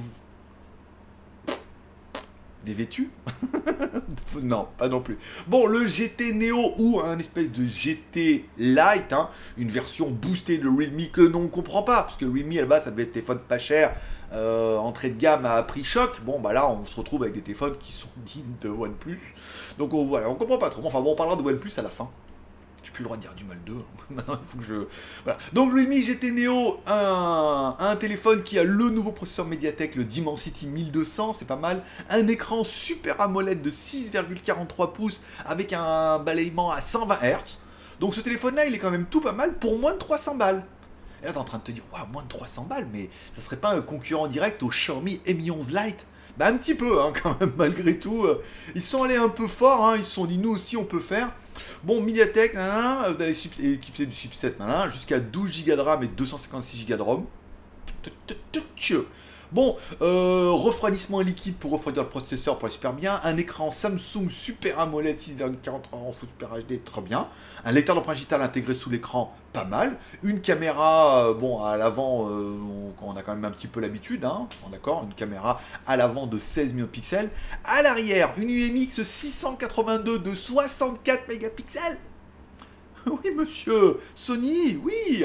Vêtus 2.74 3.10
Non, 4.42 4.68
pas 4.78 4.90
non 4.90 5.02
plus. 5.02 5.18
Bon, 5.48 5.66
le 5.66 5.88
GT 5.88 6.34
Neo 6.34 6.74
ou 6.78 7.00
un 7.00 7.18
espèce 7.20 7.52
de 7.52 7.66
GT 7.66 8.46
Lite, 8.58 9.14
hein, 9.14 9.30
une 9.58 9.70
version 9.70 10.10
boostée 10.10 10.58
de 10.58 10.68
Realme 10.68 11.08
que 11.12 11.22
l'on 11.22 11.44
ne 11.44 11.48
comprend 11.48 11.84
pas, 11.84 12.04
parce 12.04 12.18
que 12.18 12.26
Realme 12.26 12.52
à 12.58 12.66
la 12.66 12.82
ça 12.82 12.92
devait 12.92 13.04
être 13.04 13.14
téléphone 13.14 13.40
pas 13.40 13.58
cher, 13.58 13.96
euh, 14.34 14.78
entrée 14.78 15.10
de 15.10 15.20
gamme 15.20 15.46
à 15.46 15.62
prix 15.64 15.84
choc. 15.84 16.22
Bon, 16.24 16.40
bah 16.40 16.54
là, 16.54 16.70
on 16.70 16.86
se 16.86 16.96
retrouve 16.96 17.24
avec 17.24 17.36
des 17.36 17.42
téléphones 17.42 17.78
qui 17.80 17.92
sont 17.92 18.10
dignes 18.26 18.56
de 18.62 18.70
OnePlus. 18.70 19.34
Donc 19.78 19.94
on, 19.94 20.06
voilà, 20.06 20.30
on 20.30 20.36
comprend 20.36 20.58
pas 20.58 20.70
trop. 20.70 20.82
Enfin 20.86 21.02
bon, 21.02 21.14
on 21.14 21.16
parlera 21.16 21.42
de 21.42 21.48
OnePlus 21.48 21.72
à 21.78 21.82
la 21.82 21.90
fin 21.90 22.10
plus 22.96 23.04
le 23.04 23.06
droit 23.06 23.18
de 23.18 23.22
dire 23.24 23.34
du 23.36 23.44
mal 23.44 23.58
d'eux. 23.66 23.84
Maintenant, 24.10 24.40
il 24.42 24.48
faut 24.48 24.58
que 24.58 24.64
je. 24.64 25.34
Donc, 25.52 25.74
Realme 25.74 25.94
GT 25.94 26.32
Neo, 26.32 26.82
un, 26.88 27.76
un 27.78 27.96
téléphone 27.98 28.42
qui 28.42 28.58
a 28.58 28.64
le 28.64 28.90
nouveau 28.90 29.12
processeur 29.12 29.46
Mediatek, 29.46 29.96
le 29.96 30.06
Dimensity 30.06 30.66
1200, 30.66 31.34
c'est 31.34 31.46
pas 31.46 31.58
mal. 31.58 31.84
Un 32.10 32.28
écran 32.30 32.64
Super 32.64 33.20
AMOLED 33.20 33.62
de 33.62 33.70
6,43 33.70 34.94
pouces 34.94 35.22
avec 35.46 35.74
un 35.74 36.20
balayement 36.20 36.72
à 36.72 36.80
120 36.80 37.16
Hz. 37.22 37.60
Donc, 38.00 38.16
ce 38.16 38.22
téléphone-là, 38.22 38.66
il 38.66 38.74
est 38.74 38.80
quand 38.80 38.92
même 38.92 39.08
tout 39.08 39.22
pas 39.22 39.34
mal 39.34 39.56
pour 39.56 39.78
moins 39.78 39.94
de 39.94 39.98
300 39.98 40.36
balles. 40.36 40.64
Et 41.22 41.26
là, 41.26 41.34
t'es 41.34 41.38
en 41.38 41.44
train 41.44 41.58
de 41.58 41.64
te 41.64 41.72
dire, 41.72 41.84
waouh, 41.92 42.08
moins 42.14 42.24
de 42.24 42.30
300 42.30 42.64
balles, 42.64 42.88
mais 42.94 43.10
ça 43.36 43.42
serait 43.42 43.58
pas 43.58 43.74
un 43.74 43.82
concurrent 43.82 44.28
direct 44.28 44.64
au 44.64 44.70
Xiaomi 44.70 45.20
Mi 45.28 45.52
11 45.52 45.72
Lite? 45.72 46.06
Bah 46.38 46.48
un 46.48 46.58
petit 46.58 46.76
peu, 46.76 47.02
hein, 47.02 47.12
quand 47.24 47.40
même, 47.42 47.54
malgré 47.58 48.00
tout. 48.00 48.24
Euh, 48.24 48.42
ils 48.74 48.82
sont 48.82 49.04
allés 49.04 49.18
un 49.18 49.30
peu 49.30 49.48
fort, 49.48 49.86
hein, 49.86 49.96
ils 49.98 50.06
se 50.06 50.12
sont 50.12 50.26
dit, 50.26 50.38
nous 50.38 50.52
aussi, 50.52 50.78
on 50.78 50.86
peut 50.86 51.00
faire. 51.00 51.32
Bon, 51.84 52.02
Mediatek, 52.02 52.54
vous 52.54 52.60
avez 52.60 53.32
équipé 53.32 54.06
du 54.06 54.16
chipset 54.16 54.56
jusqu'à 54.92 55.20
12 55.20 55.66
Go 55.66 55.76
de 55.76 55.82
RAM 55.82 56.04
et 56.04 56.08
256 56.08 56.86
Go 56.86 56.96
de 56.96 57.02
ROM. 57.02 57.26
Bon, 59.52 59.78
euh, 60.02 60.50
refroidissement 60.52 61.22
liquide 61.22 61.56
pour 61.56 61.72
refroidir 61.72 62.04
le 62.04 62.10
processeur 62.10 62.58
pour 62.58 62.70
super 62.70 62.94
bien. 62.94 63.20
Un 63.24 63.38
écran 63.38 63.70
Samsung 63.70 64.30
Super 64.30 64.80
AMOLED 64.80 65.20
6,43 65.20 65.80
en 65.92 66.14
Super 66.14 66.58
HD, 66.60 66.84
très 66.84 67.02
bien. 67.02 67.28
Un 67.64 67.72
lecteur 67.72 67.96
d'empreinte 67.96 68.16
digitale 68.16 68.42
intégré 68.42 68.74
sous 68.74 68.90
l'écran, 68.90 69.36
pas 69.54 69.64
mal. 69.64 69.98
Une 70.24 70.42
caméra, 70.42 71.28
euh, 71.28 71.34
bon, 71.34 71.64
à 71.64 71.78
l'avant, 71.78 72.28
euh, 72.30 72.58
on, 73.02 73.16
a 73.16 73.22
quand 73.22 73.36
même 73.36 73.46
un 73.46 73.52
petit 73.52 73.68
peu 73.68 73.80
l'habitude, 73.80 74.26
hein, 74.26 74.48
d'accord 74.72 75.04
Une 75.04 75.14
caméra 75.14 75.62
à 75.86 75.96
l'avant 75.96 76.26
de 76.26 76.40
16 76.40 76.74
millions 76.74 76.86
de 76.86 76.92
pixels. 76.92 77.30
À 77.64 77.82
l'arrière, 77.82 78.32
une 78.38 78.50
UMX 78.50 79.04
682 79.04 80.20
de 80.20 80.34
64 80.34 81.28
mégapixels. 81.28 81.98
Oui, 83.24 83.32
monsieur, 83.36 83.98
Sony, 84.14 84.80
oui. 84.84 85.24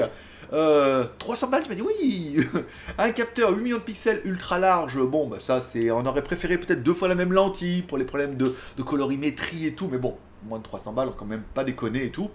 300 0.49 0.53
euh, 0.53 1.49
balles, 1.49 1.63
tu 1.63 1.69
m'as 1.69 1.75
dit 1.75 1.81
oui. 1.81 2.45
Un 2.97 3.11
capteur 3.11 3.51
8 3.51 3.63
millions 3.63 3.77
de 3.77 3.83
pixels 3.83 4.21
ultra 4.25 4.59
large, 4.59 4.99
bon, 4.99 5.27
bah 5.27 5.37
ça 5.39 5.61
c'est. 5.61 5.91
On 5.91 6.05
aurait 6.05 6.23
préféré 6.23 6.57
peut-être 6.57 6.83
deux 6.83 6.93
fois 6.93 7.07
la 7.07 7.15
même 7.15 7.33
lentille 7.33 7.81
pour 7.83 7.97
les 7.97 8.05
problèmes 8.05 8.35
de, 8.35 8.53
colorimétrie 8.83 9.65
et 9.65 9.73
tout, 9.73 9.87
mais 9.91 9.97
bon, 9.97 10.17
moins 10.47 10.59
de 10.59 10.63
300 10.63 10.93
balles, 10.93 11.11
quand 11.17 11.25
même 11.25 11.43
pas 11.53 11.63
déconner 11.63 12.05
et 12.05 12.11
tout 12.11 12.29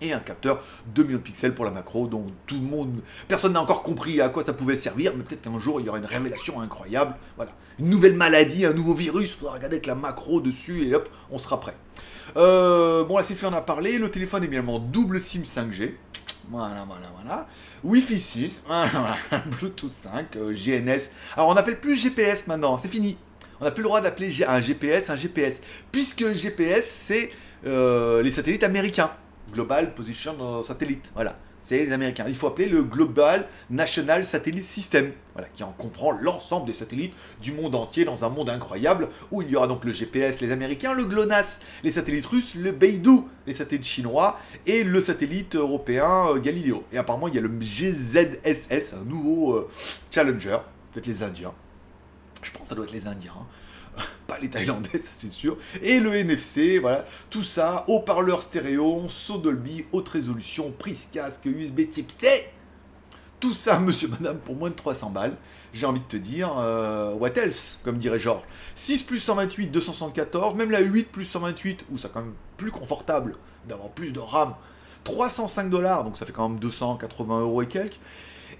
et 0.00 0.12
un 0.12 0.20
capteur 0.20 0.62
2 0.94 1.02
millions 1.04 1.18
de 1.18 1.22
pixels 1.22 1.54
pour 1.54 1.64
la 1.64 1.70
macro, 1.70 2.06
dont 2.06 2.26
tout 2.46 2.56
le 2.56 2.66
monde, 2.66 3.00
personne 3.26 3.52
n'a 3.52 3.60
encore 3.60 3.82
compris 3.82 4.20
à 4.20 4.28
quoi 4.28 4.42
ça 4.44 4.52
pouvait 4.52 4.76
servir, 4.76 5.12
mais 5.16 5.22
peut-être 5.22 5.42
qu'un 5.42 5.58
jour 5.58 5.80
il 5.80 5.86
y 5.86 5.88
aura 5.88 5.98
une 5.98 6.04
révélation 6.04 6.60
incroyable, 6.60 7.14
voilà, 7.36 7.52
une 7.78 7.90
nouvelle 7.90 8.14
maladie, 8.14 8.66
un 8.66 8.72
nouveau 8.72 8.94
virus, 8.94 9.30
il 9.34 9.38
faudra 9.38 9.54
regarder 9.54 9.76
avec 9.76 9.86
la 9.86 9.94
macro 9.94 10.40
dessus 10.40 10.86
et 10.86 10.94
hop, 10.94 11.08
on 11.30 11.38
sera 11.38 11.60
prêt. 11.60 11.74
Euh, 12.36 13.04
bon, 13.04 13.16
la 13.16 13.22
fait 13.22 13.46
on 13.46 13.52
a 13.52 13.60
parlé, 13.60 13.98
le 13.98 14.10
téléphone 14.10 14.44
est 14.44 14.48
bien 14.48 14.62
double 14.62 15.20
SIM 15.20 15.42
5G, 15.42 15.94
voilà, 16.50 16.86
voilà, 16.86 17.06
voilà. 17.14 17.46
Wi-Fi 17.84 18.18
6, 18.18 18.62
Bluetooth 19.58 19.90
5, 19.90 20.36
euh, 20.36 20.54
GNS. 20.54 21.10
Alors 21.36 21.50
on 21.50 21.54
n'appelle 21.54 21.78
plus 21.78 21.96
GPS 21.96 22.46
maintenant, 22.46 22.78
c'est 22.78 22.88
fini. 22.88 23.18
On 23.60 23.64
n'a 23.64 23.70
plus 23.70 23.82
le 23.82 23.88
droit 23.88 24.00
d'appeler 24.00 24.32
un 24.46 24.60
GPS 24.60 25.10
un 25.10 25.16
GPS, 25.16 25.60
puisque 25.92 26.32
GPS 26.32 26.86
c'est 26.86 27.30
euh, 27.66 28.22
les 28.22 28.30
satellites 28.30 28.64
américains. 28.64 29.10
Global 29.52 29.94
Position 29.94 30.62
Satellite, 30.62 31.10
voilà 31.14 31.38
c'est 31.68 31.84
les 31.84 31.92
Américains. 31.92 32.24
Il 32.28 32.34
faut 32.34 32.46
appeler 32.46 32.68
le 32.68 32.82
Global 32.82 33.46
National 33.68 34.24
Satellite 34.24 34.64
System, 34.64 35.12
voilà, 35.34 35.48
qui 35.48 35.62
en 35.62 35.72
comprend 35.72 36.12
l'ensemble 36.12 36.66
des 36.66 36.72
satellites 36.72 37.12
du 37.42 37.52
monde 37.52 37.74
entier 37.74 38.06
dans 38.06 38.24
un 38.24 38.30
monde 38.30 38.48
incroyable 38.48 39.08
où 39.30 39.42
il 39.42 39.50
y 39.50 39.56
aura 39.56 39.66
donc 39.66 39.84
le 39.84 39.92
GPS, 39.92 40.40
les 40.40 40.50
Américains, 40.50 40.94
le 40.94 41.04
GLONASS, 41.04 41.60
les 41.84 41.90
satellites 41.90 42.26
russes, 42.26 42.54
le 42.54 42.72
Beidou, 42.72 43.28
les 43.46 43.54
satellites 43.54 43.84
chinois 43.84 44.38
et 44.66 44.82
le 44.82 45.02
satellite 45.02 45.56
européen 45.56 46.28
euh, 46.28 46.40
Galileo. 46.40 46.84
Et 46.92 46.98
apparemment, 46.98 47.28
il 47.28 47.34
y 47.34 47.38
a 47.38 47.42
le 47.42 47.50
GZSS, 47.60 48.94
un 48.94 49.04
nouveau 49.04 49.54
euh, 49.54 49.68
challenger, 50.10 50.58
peut-être 50.92 51.06
les 51.06 51.22
Indiens. 51.22 51.52
Je 52.42 52.50
pense 52.52 52.62
que 52.62 52.68
ça 52.68 52.74
doit 52.74 52.84
être 52.84 52.92
les 52.92 53.06
Indiens. 53.06 53.34
Hein 53.38 53.46
pas 54.26 54.38
les 54.38 54.48
Thaïlandais, 54.48 54.98
ça 54.98 55.10
c'est 55.16 55.32
sûr, 55.32 55.56
et 55.82 56.00
le 56.00 56.14
NFC, 56.14 56.78
voilà, 56.78 57.04
tout 57.30 57.42
ça, 57.42 57.84
haut-parleur 57.88 58.42
stéréo, 58.42 59.08
saut 59.08 59.38
Dolby, 59.38 59.86
haute 59.92 60.08
résolution, 60.08 60.72
prise 60.76 61.08
casque, 61.12 61.46
USB 61.46 61.88
type 61.90 62.12
C, 62.20 62.50
tout 63.40 63.54
ça, 63.54 63.78
monsieur, 63.80 64.08
madame, 64.08 64.38
pour 64.38 64.56
moins 64.56 64.70
de 64.70 64.74
300 64.74 65.10
balles, 65.10 65.36
j'ai 65.72 65.86
envie 65.86 66.00
de 66.00 66.06
te 66.06 66.16
dire, 66.16 66.56
euh, 66.58 67.12
what 67.14 67.36
else, 67.36 67.78
comme 67.84 67.98
dirait 67.98 68.18
Georges. 68.18 68.44
6 68.74 69.02
plus 69.04 69.20
128, 69.20 69.68
274, 69.68 70.56
même 70.56 70.70
la 70.70 70.80
8 70.80 71.04
plus 71.04 71.24
128, 71.24 71.84
où 71.90 71.98
c'est 71.98 72.12
quand 72.12 72.22
même 72.22 72.34
plus 72.56 72.70
confortable 72.70 73.36
d'avoir 73.68 73.90
plus 73.90 74.12
de 74.12 74.20
RAM, 74.20 74.54
305 75.04 75.70
dollars, 75.70 76.04
donc 76.04 76.16
ça 76.16 76.26
fait 76.26 76.32
quand 76.32 76.48
même 76.48 76.58
280 76.58 77.40
euros 77.40 77.62
et 77.62 77.66
quelques. 77.66 78.00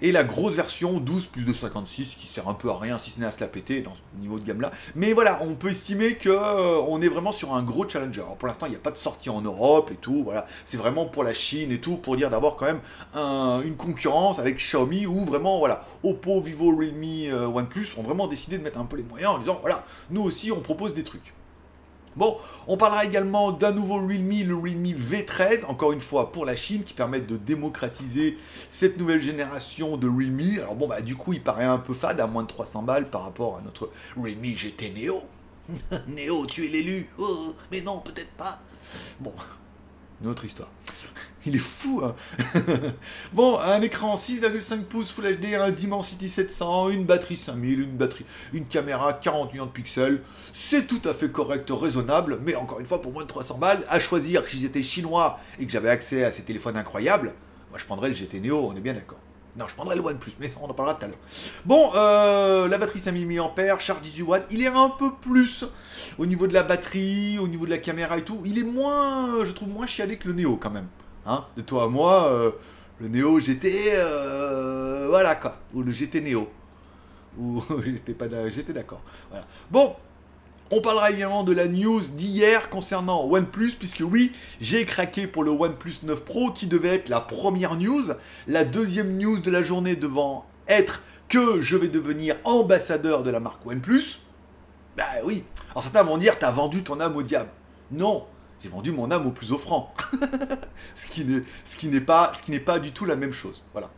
Et 0.01 0.11
la 0.11 0.23
grosse 0.23 0.53
version 0.53 0.99
12 0.99 1.25
plus 1.27 1.43
256 1.43 2.15
qui 2.17 2.27
sert 2.27 2.47
un 2.47 2.53
peu 2.53 2.69
à 2.69 2.77
rien 2.77 2.99
si 2.99 3.11
ce 3.11 3.19
n'est 3.19 3.25
à 3.25 3.31
se 3.31 3.39
la 3.39 3.47
péter 3.47 3.81
dans 3.81 3.95
ce 3.95 4.01
niveau 4.19 4.39
de 4.39 4.45
gamme 4.45 4.61
là. 4.61 4.71
Mais 4.95 5.13
voilà, 5.13 5.39
on 5.43 5.55
peut 5.55 5.69
estimer 5.69 6.15
que 6.15 6.29
euh, 6.29 6.81
on 6.87 7.01
est 7.01 7.07
vraiment 7.07 7.33
sur 7.33 7.53
un 7.53 7.63
gros 7.63 7.87
challenger. 7.87 8.21
Alors 8.21 8.37
pour 8.37 8.47
l'instant, 8.47 8.65
il 8.65 8.69
n'y 8.69 8.75
a 8.75 8.79
pas 8.79 8.91
de 8.91 8.97
sortie 8.97 9.29
en 9.29 9.41
Europe 9.41 9.91
et 9.91 9.95
tout. 9.95 10.23
Voilà, 10.23 10.45
c'est 10.65 10.77
vraiment 10.77 11.05
pour 11.05 11.23
la 11.23 11.33
Chine 11.33 11.71
et 11.71 11.81
tout 11.81 11.97
pour 11.97 12.15
dire 12.15 12.29
d'avoir 12.29 12.55
quand 12.55 12.65
même 12.65 12.81
une 13.65 13.75
concurrence 13.75 14.39
avec 14.39 14.57
Xiaomi 14.57 15.05
ou 15.05 15.25
vraiment 15.25 15.59
voilà, 15.59 15.83
Oppo, 16.03 16.41
Vivo, 16.41 16.75
Realme, 16.75 17.03
euh, 17.31 17.47
OnePlus 17.47 17.87
ont 17.97 18.03
vraiment 18.03 18.27
décidé 18.27 18.57
de 18.57 18.63
mettre 18.63 18.79
un 18.79 18.85
peu 18.85 18.97
les 18.97 19.03
moyens 19.03 19.33
en 19.33 19.39
disant 19.39 19.57
voilà, 19.61 19.85
nous 20.09 20.21
aussi 20.21 20.51
on 20.51 20.61
propose 20.61 20.93
des 20.93 21.03
trucs. 21.03 21.33
Bon, 22.19 22.35
on 22.67 22.75
parlera 22.75 23.05
également 23.05 23.53
d'un 23.53 23.71
nouveau 23.71 24.05
Realme, 24.05 24.43
le 24.45 24.53
Realme 24.53 24.87
V13, 24.87 25.63
encore 25.67 25.93
une 25.93 26.01
fois 26.01 26.33
pour 26.33 26.45
la 26.45 26.57
Chine, 26.57 26.83
qui 26.83 26.93
permet 26.93 27.21
de 27.21 27.37
démocratiser 27.37 28.37
cette 28.67 28.97
nouvelle 28.99 29.21
génération 29.21 29.95
de 29.95 30.05
Realme. 30.05 30.59
Alors 30.61 30.75
bon, 30.75 30.89
bah 30.89 30.99
du 30.99 31.15
coup, 31.15 31.31
il 31.31 31.41
paraît 31.41 31.63
un 31.63 31.77
peu 31.77 31.93
fade, 31.93 32.19
à 32.19 32.27
moins 32.27 32.43
de 32.43 32.49
300 32.49 32.81
balles 32.81 33.09
par 33.09 33.23
rapport 33.23 33.55
à 33.55 33.61
notre 33.61 33.89
Realme 34.17 34.53
GT 34.53 34.89
Neo. 34.89 35.23
Neo, 36.09 36.45
tu 36.45 36.65
es 36.65 36.67
l'élu. 36.67 37.07
Oh, 37.17 37.55
mais 37.71 37.79
non, 37.79 37.99
peut-être 37.99 38.31
pas. 38.31 38.59
Bon, 39.21 39.33
une 40.21 40.27
autre 40.27 40.43
histoire. 40.43 40.67
Il 41.49 41.55
est 41.55 41.57
fou, 41.57 42.03
hein 42.03 42.15
Bon, 43.33 43.57
un 43.57 43.81
écran 43.81 44.15
6,5 44.15 44.83
pouces 44.83 45.09
Full 45.09 45.35
HD, 45.37 45.55
un 45.55 45.71
Dimensity 45.71 46.29
700, 46.29 46.89
une 46.89 47.05
batterie 47.05 47.37
5000, 47.37 47.79
une 47.79 47.97
batterie, 47.97 48.25
une 48.53 48.65
caméra 48.65 49.13
40 49.13 49.51
millions 49.51 49.65
de 49.65 49.71
pixels. 49.71 50.21
C'est 50.53 50.85
tout 50.85 51.01
à 51.09 51.13
fait 51.15 51.31
correct, 51.31 51.67
raisonnable, 51.71 52.37
mais 52.45 52.53
encore 52.53 52.79
une 52.79 52.85
fois, 52.85 53.01
pour 53.01 53.11
moins 53.11 53.23
de 53.23 53.27
300 53.27 53.57
balles, 53.57 53.83
à 53.89 53.99
choisir, 53.99 54.45
si 54.45 54.59
j'étais 54.59 54.83
chinois 54.83 55.39
et 55.59 55.65
que 55.65 55.71
j'avais 55.71 55.89
accès 55.89 56.23
à 56.23 56.31
ces 56.31 56.43
téléphones 56.43 56.77
incroyables, 56.77 57.33
moi 57.71 57.79
je 57.79 57.85
prendrais 57.85 58.09
le 58.09 58.15
GT 58.15 58.41
Neo, 58.41 58.67
on 58.67 58.75
est 58.75 58.81
bien 58.81 58.93
d'accord. 58.93 59.17
Non, 59.57 59.67
je 59.67 59.73
prendrais 59.73 59.95
le 59.95 60.01
OnePlus, 60.01 60.33
mais 60.39 60.53
on 60.61 60.69
en 60.69 60.73
parlera 60.75 60.99
tout 60.99 61.05
à 61.05 61.07
l'heure. 61.07 61.17
Bon, 61.65 61.89
euh, 61.95 62.67
la 62.67 62.77
batterie 62.77 62.99
5000 62.99 63.25
mAh, 63.25 63.79
charge 63.79 64.01
18 64.01 64.21
watts. 64.21 64.45
Il 64.51 64.61
est 64.61 64.67
un 64.67 64.89
peu 64.89 65.15
plus 65.19 65.65
au 66.19 66.27
niveau 66.27 66.45
de 66.45 66.53
la 66.53 66.61
batterie, 66.61 67.39
au 67.39 67.47
niveau 67.47 67.65
de 67.65 67.71
la 67.71 67.79
caméra 67.79 68.19
et 68.19 68.21
tout. 68.21 68.39
Il 68.45 68.59
est 68.59 68.63
moins, 68.63 69.43
je 69.43 69.51
trouve, 69.51 69.69
moins 69.69 69.87
chialé 69.87 70.17
que 70.17 70.27
le 70.27 70.35
Neo 70.35 70.55
quand 70.57 70.69
même. 70.69 70.87
Hein 71.25 71.45
de 71.57 71.61
toi 71.61 71.85
à 71.85 71.87
moi, 71.87 72.27
euh, 72.31 72.51
le 72.99 73.07
Neo 73.07 73.39
GT, 73.39 73.91
euh, 73.95 75.07
voilà 75.09 75.35
quoi. 75.35 75.57
Ou 75.73 75.83
le 75.83 75.91
GT 75.91 76.21
Neo. 76.21 76.49
Ou 77.37 77.61
j'étais 78.49 78.73
d'accord. 78.73 79.01
Bon, 79.71 79.95
On 80.71 80.81
parlera 80.81 81.09
évidemment 81.09 81.43
de 81.43 81.53
la 81.53 81.67
news 81.67 82.01
d'hier 82.01 82.69
concernant 82.69 83.25
OnePlus, 83.25 83.71
puisque 83.79 84.03
oui, 84.05 84.33
j'ai 84.61 84.85
craqué 84.85 85.25
pour 85.25 85.43
le 85.43 85.51
OnePlus 85.51 85.95
9 86.03 86.25
Pro 86.25 86.51
qui 86.51 86.67
devait 86.67 86.95
être 86.95 87.09
la 87.09 87.21
première 87.21 87.75
news. 87.75 88.13
La 88.47 88.65
deuxième 88.65 89.17
news 89.17 89.39
de 89.39 89.49
la 89.49 89.63
journée 89.63 89.95
devant 89.95 90.45
être 90.67 91.03
que 91.27 91.61
je 91.61 91.75
vais 91.75 91.87
devenir 91.87 92.35
ambassadeur 92.43 93.23
de 93.23 93.29
la 93.29 93.39
marque 93.39 93.65
OnePlus. 93.65 94.19
Bah 94.97 95.05
oui. 95.23 95.43
Alors 95.71 95.83
certains 95.83 96.03
vont 96.03 96.17
dire, 96.17 96.37
t'as 96.37 96.51
vendu 96.51 96.83
ton 96.83 96.99
âme 96.99 97.15
au 97.15 97.23
diable. 97.23 97.49
Non, 97.91 98.25
j'ai 98.61 98.69
vendu 98.69 98.91
mon 98.91 99.09
âme 99.11 99.25
au 99.27 99.31
plus 99.31 99.51
offrant. 99.51 99.93
ce 100.95 101.07
qui 101.07 101.87
n'est 101.87 101.99
pas, 102.01 102.79
du 102.79 102.91
tout 102.91 103.05
la 103.05 103.15
même 103.15 103.33
chose. 103.33 103.63
Voilà. 103.73 103.89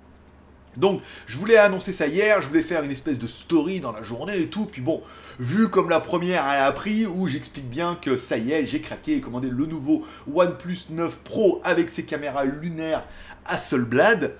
Donc, 0.77 1.01
je 1.27 1.37
voulais 1.37 1.57
annoncer 1.57 1.91
ça 1.91 2.07
hier, 2.07 2.41
je 2.41 2.47
voulais 2.47 2.61
faire 2.61 2.83
une 2.83 2.91
espèce 2.91 3.17
de 3.17 3.27
story 3.27 3.81
dans 3.81 3.91
la 3.91 4.03
journée 4.03 4.39
et 4.39 4.47
tout. 4.47 4.65
Puis 4.65 4.81
bon, 4.81 5.01
vu 5.39 5.67
comme 5.67 5.89
la 5.89 5.99
première 5.99 6.45
a 6.45 6.63
appris, 6.63 7.05
où 7.05 7.27
j'explique 7.27 7.69
bien 7.69 7.95
que 7.95 8.15
ça 8.15 8.37
y 8.37 8.51
est, 8.51 8.65
j'ai 8.65 8.79
craqué 8.79 9.17
et 9.17 9.21
commandé 9.21 9.49
le 9.49 9.65
nouveau 9.65 10.05
OnePlus 10.33 10.85
9 10.91 11.17
Pro 11.19 11.61
avec 11.63 11.89
ses 11.89 12.05
caméras 12.05 12.45
lunaires 12.45 13.03
Hasselblad. 13.45 14.35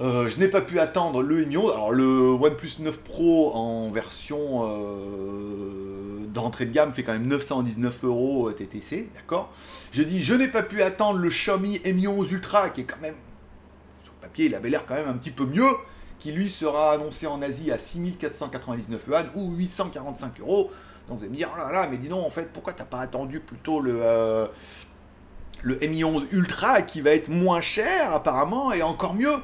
Euh, 0.00 0.28
je 0.28 0.38
n'ai 0.38 0.48
pas 0.48 0.60
pu 0.60 0.78
attendre 0.78 1.22
le 1.22 1.40
Union. 1.40 1.70
Alors, 1.70 1.92
le 1.92 2.04
OnePlus 2.04 2.76
9 2.80 2.98
Pro 2.98 3.54
en 3.54 3.90
version 3.90 4.62
euh, 4.64 6.26
d'entrée 6.28 6.66
de 6.66 6.72
gamme 6.72 6.92
fait 6.92 7.02
quand 7.02 7.12
même 7.12 7.26
919 7.26 8.04
euros 8.04 8.52
TTC, 8.52 9.08
d'accord? 9.14 9.52
Je 9.92 10.02
dis, 10.02 10.22
je 10.22 10.34
n'ai 10.34 10.48
pas 10.48 10.62
pu 10.62 10.82
attendre 10.82 11.18
le 11.18 11.28
Xiaomi 11.28 11.80
Mi 11.84 12.06
11 12.06 12.32
Ultra 12.32 12.70
qui 12.70 12.82
est 12.82 12.84
quand 12.84 13.00
même 13.00 13.14
il 14.44 14.54
avait 14.54 14.70
l'air 14.70 14.84
quand 14.86 14.94
même 14.94 15.08
un 15.08 15.14
petit 15.14 15.30
peu 15.30 15.46
mieux, 15.46 15.70
qui 16.18 16.32
lui 16.32 16.50
sera 16.50 16.92
annoncé 16.92 17.26
en 17.26 17.42
Asie 17.42 17.70
à 17.72 17.78
6499 17.78 19.06
yuan 19.06 19.26
ou 19.34 19.54
845 19.54 20.40
euros. 20.40 20.70
Donc 21.08 21.18
vous 21.18 21.24
allez 21.24 21.30
me 21.30 21.36
dire, 21.36 21.50
oh 21.54 21.58
là 21.58 21.70
là, 21.70 21.88
mais 21.90 21.98
dis 21.98 22.08
donc, 22.08 22.24
en 22.24 22.30
fait, 22.30 22.52
pourquoi 22.52 22.72
t'as 22.72 22.84
pas 22.84 23.00
attendu 23.00 23.40
plutôt 23.40 23.80
le, 23.80 23.98
euh, 24.02 24.46
le 25.62 25.78
Mi 25.86 26.04
11 26.04 26.26
Ultra 26.32 26.82
qui 26.82 27.00
va 27.00 27.10
être 27.10 27.28
moins 27.28 27.60
cher 27.60 28.12
apparemment 28.12 28.72
et 28.72 28.82
encore 28.82 29.14
mieux? 29.14 29.36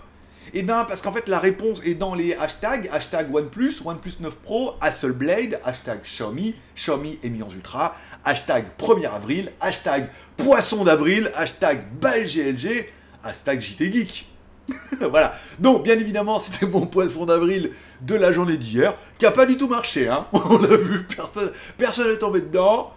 Eh 0.54 0.62
bien, 0.62 0.84
parce 0.84 1.00
qu'en 1.02 1.12
fait, 1.12 1.28
la 1.28 1.38
réponse 1.38 1.80
est 1.84 1.94
dans 1.94 2.14
les 2.14 2.34
hashtags, 2.34 2.88
hashtag 2.92 3.34
OnePlus, 3.34 3.76
OnePlus 3.84 4.14
9 4.20 4.34
Pro, 4.36 4.74
Hasselblade, 4.80 5.60
hashtag 5.64 6.02
Xiaomi, 6.02 6.54
Xiaomi 6.76 7.18
Mi 7.22 7.42
11 7.42 7.54
Ultra, 7.54 7.96
hashtag 8.24 8.66
1er 8.78 9.10
avril, 9.10 9.52
hashtag 9.60 10.08
Poisson 10.36 10.84
d'avril, 10.84 11.30
hashtag 11.34 11.84
GLG, 12.00 12.86
hashtag 13.24 13.60
JT 13.60 13.92
Geek. 13.92 14.28
voilà. 15.00 15.34
Donc, 15.58 15.82
bien 15.84 15.98
évidemment, 15.98 16.38
c'était 16.38 16.66
mon 16.66 16.86
poisson 16.86 17.26
d'avril 17.26 17.72
de 18.00 18.14
la 18.14 18.32
journée 18.32 18.56
d'hier, 18.56 18.94
qui 19.18 19.26
a 19.26 19.30
pas 19.30 19.46
du 19.46 19.56
tout 19.56 19.68
marché. 19.68 20.08
Hein. 20.08 20.26
On 20.32 20.58
l'a 20.58 20.76
vu, 20.76 21.04
personne, 21.04 21.50
personne 21.76 22.08
n'est 22.08 22.18
tombé 22.18 22.40
dedans 22.40 22.92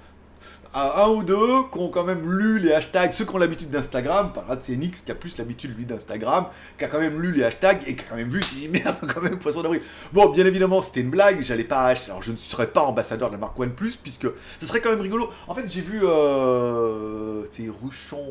un 0.76 1.08
ou 1.08 1.24
deux 1.24 1.64
qui 1.72 1.80
ont 1.80 1.88
quand 1.88 2.04
même 2.04 2.30
lu 2.38 2.60
les 2.60 2.74
hashtags, 2.74 3.14
ceux 3.14 3.24
qui 3.24 3.34
ont 3.34 3.38
l'habitude 3.38 3.70
d'Instagram, 3.70 4.34
par 4.34 4.46
là 4.48 4.58
c'est 4.60 4.76
Nix 4.76 5.02
qui 5.02 5.12
a 5.12 5.16
plus 5.16 5.38
l'habitude 5.38 5.76
lui 5.76 5.86
d'Instagram, 5.86 6.48
qui 6.78 6.84
a 6.84 6.90
quand 6.90 7.00
même 7.00 7.22
lu 7.22 7.32
les 7.32 7.46
hashtags 7.46 7.82
et 7.88 7.96
qui 7.96 8.04
a 8.04 8.08
quand 8.10 8.18
même 8.18 8.30
vu, 8.30 8.42
si 8.44 8.68
merde, 8.74 8.98
quand 9.14 9.22
même 9.22 9.40
poisson 9.40 9.62
d'avril. 9.62 9.82
Bon, 10.12 10.30
bien 10.32 10.46
évidemment, 10.46 10.82
c'était 10.82 11.00
une 11.00 11.10
blague, 11.10 11.42
j'allais 11.44 11.64
pas 11.64 11.86
acheter, 11.86 12.12
alors 12.12 12.24
je 12.24 12.34
ne 12.34 12.38
serais 12.38 12.68
pas 12.68 12.82
ambassadeur 12.82 13.30
de 13.30 13.36
la 13.36 13.40
marque 13.40 13.58
OnePlus, 13.58 13.94
puisque 14.04 14.28
ce 14.60 14.66
serait 14.66 14.82
quand 14.82 14.90
même 14.90 15.00
rigolo. 15.00 15.30
En 15.48 15.56
fait, 15.56 15.66
j'ai 15.70 15.80
vu, 15.80 16.02
euh, 16.04 17.44
c'est 17.52 17.70
Rouchon, 17.70 18.26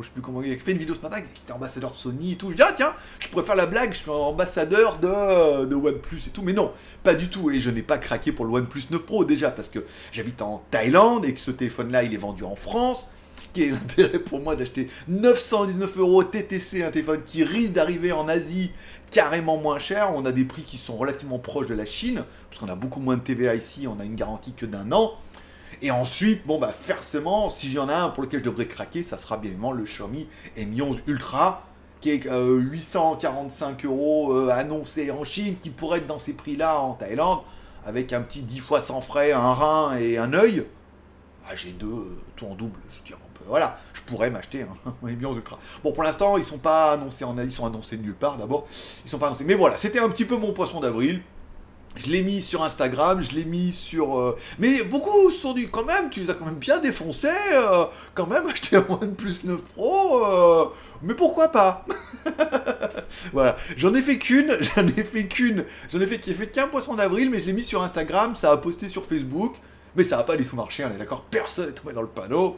je 0.00 0.06
sais 0.06 0.12
plus 0.12 0.22
comment, 0.22 0.40
il 0.42 0.52
a 0.52 0.56
fait 0.56 0.72
une 0.72 0.78
vidéo 0.78 0.94
ce 0.94 1.00
matin, 1.00 1.20
qui 1.20 1.42
était 1.42 1.52
ambassadeur 1.52 1.90
de 1.90 1.96
Sony 1.96 2.32
et 2.32 2.36
tout. 2.36 2.52
Je 2.52 2.56
dis, 2.56 2.62
ah 2.62 2.74
tiens, 2.76 2.92
je 3.18 3.26
pourrais 3.26 3.44
faire 3.44 3.56
la 3.56 3.66
blague, 3.66 3.92
je 3.92 3.98
suis 3.98 4.10
ambassadeur 4.10 4.98
de, 5.00 5.64
de 5.64 5.74
OnePlus 5.74 6.20
et 6.28 6.30
tout, 6.30 6.42
mais 6.42 6.52
non, 6.52 6.70
pas 7.02 7.14
du 7.14 7.28
tout, 7.28 7.50
et 7.50 7.58
je 7.58 7.70
n'ai 7.70 7.82
pas 7.82 7.98
craqué 7.98 8.30
pour 8.30 8.44
le 8.44 8.52
OnePlus 8.52 8.82
9 8.92 9.02
Pro 9.02 9.24
déjà, 9.24 9.50
parce 9.50 9.68
que 9.68 9.80
j'habite 10.12 10.40
en 10.42 10.64
Thaïlande 10.70 11.24
et 11.24 11.34
que 11.34 11.40
ce 11.40 11.50
téléphone 11.50 11.87
là 11.90 12.02
il 12.02 12.14
est 12.14 12.18
vendu 12.18 12.44
en 12.44 12.56
France. 12.56 13.08
Qui 13.54 13.62
est 13.62 13.68
l'intérêt 13.70 14.18
pour 14.18 14.40
moi 14.40 14.56
d'acheter 14.56 14.90
919 15.08 15.96
euros 15.98 16.22
TTC, 16.22 16.82
un 16.82 16.90
téléphone 16.90 17.22
qui 17.24 17.44
risque 17.44 17.72
d'arriver 17.72 18.12
en 18.12 18.28
Asie 18.28 18.72
carrément 19.10 19.56
moins 19.56 19.78
cher? 19.78 20.12
On 20.14 20.26
a 20.26 20.32
des 20.32 20.44
prix 20.44 20.62
qui 20.62 20.76
sont 20.76 20.96
relativement 20.96 21.38
proches 21.38 21.66
de 21.66 21.74
la 21.74 21.86
Chine, 21.86 22.24
parce 22.50 22.60
qu'on 22.60 22.68
a 22.68 22.74
beaucoup 22.74 23.00
moins 23.00 23.16
de 23.16 23.22
TVA 23.22 23.54
ici, 23.54 23.86
on 23.86 24.00
a 24.00 24.04
une 24.04 24.16
garantie 24.16 24.52
que 24.52 24.66
d'un 24.66 24.92
an. 24.92 25.12
Et 25.80 25.90
ensuite, 25.90 26.46
bon 26.46 26.58
bah 26.58 26.72
forcément, 26.72 27.50
si 27.50 27.70
j'en 27.70 27.88
ai 27.88 27.92
un 27.92 28.08
pour 28.08 28.24
lequel 28.24 28.40
je 28.40 28.44
devrais 28.44 28.66
craquer, 28.66 29.02
ça 29.02 29.16
sera 29.16 29.36
bien 29.36 29.50
évidemment 29.50 29.72
le 29.72 29.84
Xiaomi 29.84 30.26
Mi 30.56 30.82
11 30.82 31.02
Ultra, 31.06 31.64
qui 32.00 32.10
est 32.10 32.24
845 32.24 33.84
euh, 33.84 33.88
euros 33.88 34.32
euh, 34.32 34.50
annoncé 34.50 35.10
en 35.10 35.24
Chine, 35.24 35.56
qui 35.62 35.70
pourrait 35.70 35.98
être 35.98 36.06
dans 36.06 36.18
ces 36.18 36.32
prix-là 36.32 36.80
en 36.80 36.94
Thaïlande, 36.94 37.40
avec 37.86 38.12
un 38.12 38.22
petit 38.22 38.42
10 38.42 38.58
fois 38.58 38.80
sans 38.80 39.00
frais, 39.00 39.32
un 39.32 39.52
rein 39.52 39.96
et 39.96 40.18
un 40.18 40.32
œil. 40.32 40.64
Ah, 41.50 41.56
j'ai 41.56 41.70
deux, 41.70 41.86
euh, 41.86 42.16
tout 42.36 42.44
en 42.44 42.54
double, 42.54 42.78
je 42.94 43.02
dirais 43.02 43.18
un 43.24 43.38
peu. 43.38 43.44
Voilà, 43.48 43.78
je 43.94 44.02
pourrais 44.02 44.28
m'acheter 44.28 44.66
un 45.02 45.12
bien 45.12 45.30
Bon, 45.82 45.92
pour 45.92 46.02
l'instant, 46.02 46.36
ils 46.36 46.44
sont 46.44 46.58
pas 46.58 46.92
annoncés 46.92 47.24
en 47.24 47.38
Asie, 47.38 47.50
ils 47.50 47.56
sont 47.56 47.64
annoncés 47.64 47.96
nulle 47.96 48.14
part 48.14 48.36
d'abord. 48.36 48.66
Ils 49.04 49.10
sont 49.10 49.18
pas 49.18 49.28
annoncés. 49.28 49.44
Mais 49.44 49.54
voilà, 49.54 49.78
c'était 49.78 49.98
un 49.98 50.10
petit 50.10 50.26
peu 50.26 50.36
mon 50.36 50.52
poisson 50.52 50.80
d'avril. 50.80 51.22
Je 51.96 52.12
l'ai 52.12 52.22
mis 52.22 52.42
sur 52.42 52.62
Instagram, 52.62 53.22
je 53.22 53.30
l'ai 53.34 53.46
mis 53.46 53.72
sur. 53.72 54.18
Euh, 54.18 54.38
mais 54.58 54.82
beaucoup 54.82 55.30
se 55.30 55.38
sont 55.38 55.54
dit, 55.54 55.64
quand 55.64 55.84
même, 55.84 56.10
tu 56.10 56.20
les 56.20 56.30
as 56.30 56.34
quand 56.34 56.44
même 56.44 56.56
bien 56.56 56.80
défoncés, 56.80 57.28
euh, 57.54 57.86
quand 58.12 58.26
même, 58.26 58.46
acheter 58.50 58.76
un 58.76 58.84
OnePlus 58.86 59.40
9 59.44 59.58
Pro, 59.74 60.72
mais 61.02 61.14
pourquoi 61.14 61.48
pas? 61.48 61.86
Voilà, 63.32 63.56
j'en 63.76 63.94
ai 63.94 64.02
fait 64.02 64.18
qu'une, 64.18 64.54
j'en 64.60 64.86
ai 64.86 65.02
fait 65.02 65.26
qu'une, 65.26 65.64
j'en 65.90 65.98
ai 66.00 66.06
fait 66.06 66.18
fait 66.18 66.48
qu'un 66.48 66.68
poisson 66.68 66.94
d'avril, 66.94 67.30
mais 67.30 67.38
je 67.40 67.46
l'ai 67.46 67.52
mis 67.54 67.62
sur 67.62 67.82
Instagram, 67.82 68.36
ça 68.36 68.52
a 68.52 68.56
posté 68.58 68.90
sur 68.90 69.06
Facebook, 69.06 69.56
mais 69.96 70.02
ça 70.02 70.16
va 70.16 70.24
pas 70.24 70.36
du 70.36 70.44
tout 70.44 70.56
marcher, 70.56 70.84
on 70.84 70.90
est 70.90 70.98
d'accord 70.98 71.24
Personne 71.30 71.66
n'est 71.66 71.72
tombé 71.72 71.92
dans 71.92 72.02
le 72.02 72.08
panneau. 72.08 72.56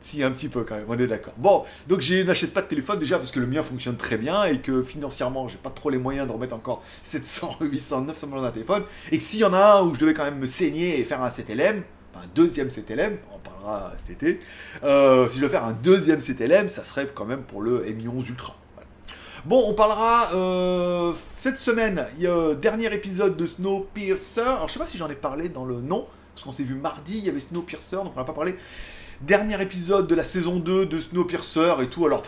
Si, 0.00 0.22
un 0.22 0.30
petit 0.30 0.48
peu 0.48 0.62
quand 0.62 0.76
même, 0.76 0.84
on 0.88 0.96
est 0.96 1.06
d'accord. 1.08 1.32
Bon, 1.36 1.64
donc 1.88 2.00
je 2.00 2.22
n'achète 2.22 2.52
pas 2.52 2.62
de 2.62 2.68
téléphone 2.68 3.00
déjà 3.00 3.18
parce 3.18 3.32
que 3.32 3.40
le 3.40 3.46
mien 3.46 3.64
fonctionne 3.64 3.96
très 3.96 4.16
bien 4.16 4.44
et 4.44 4.58
que 4.58 4.82
financièrement, 4.82 5.48
j'ai 5.48 5.56
pas 5.56 5.70
trop 5.70 5.90
les 5.90 5.98
moyens 5.98 6.28
de 6.28 6.32
remettre 6.32 6.54
encore 6.54 6.84
700, 7.02 7.56
800, 7.60 8.02
900 8.02 8.26
millions 8.28 8.42
d'un 8.42 8.52
téléphone. 8.52 8.84
Et 9.10 9.18
que 9.18 9.24
s'il 9.24 9.40
y 9.40 9.44
en 9.44 9.52
a 9.52 9.78
un 9.78 9.82
où 9.82 9.94
je 9.94 9.98
devais 9.98 10.14
quand 10.14 10.22
même 10.22 10.38
me 10.38 10.46
saigner 10.46 11.00
et 11.00 11.04
faire 11.04 11.22
un 11.22 11.30
CTLM, 11.30 11.82
un 12.14 12.26
deuxième 12.34 12.68
CTLM, 12.68 13.18
on 13.34 13.38
parlera 13.38 13.92
cet 13.96 14.10
été, 14.10 14.40
euh, 14.84 15.28
si 15.28 15.36
je 15.36 15.40
dois 15.40 15.50
faire 15.50 15.64
un 15.64 15.72
deuxième 15.72 16.20
CTLM, 16.20 16.68
ça 16.68 16.84
serait 16.84 17.08
quand 17.12 17.24
même 17.24 17.42
pour 17.42 17.60
le 17.60 17.80
Mi 17.92 18.06
11 18.06 18.28
Ultra. 18.28 18.56
Bon, 19.44 19.64
on 19.68 19.74
parlera 19.74 20.34
euh, 20.34 21.12
cette 21.38 21.58
semaine, 21.58 22.06
y 22.18 22.26
a 22.26 22.54
dernier 22.54 22.92
épisode 22.92 23.36
de 23.36 23.46
Snowpiercer. 23.46 24.40
Alors 24.40 24.68
je 24.68 24.72
sais 24.72 24.78
pas 24.78 24.86
si 24.86 24.98
j'en 24.98 25.08
ai 25.08 25.14
parlé 25.14 25.48
dans 25.48 25.64
le 25.64 25.76
nom, 25.80 26.06
parce 26.36 26.44
qu'on 26.44 26.52
s'est 26.52 26.64
vu 26.64 26.74
mardi, 26.74 27.16
il 27.16 27.24
y 27.24 27.30
avait 27.30 27.40
Snowpiercer, 27.40 27.96
donc 27.96 28.12
on 28.14 28.18
n'a 28.18 28.24
pas 28.24 28.34
parlé. 28.34 28.56
Dernier 29.22 29.58
épisode 29.62 30.06
de 30.06 30.14
la 30.14 30.22
saison 30.22 30.56
2 30.56 30.84
de 30.84 31.00
Snowpiercer 31.00 31.76
et 31.80 31.86
tout, 31.86 32.04
alors... 32.04 32.24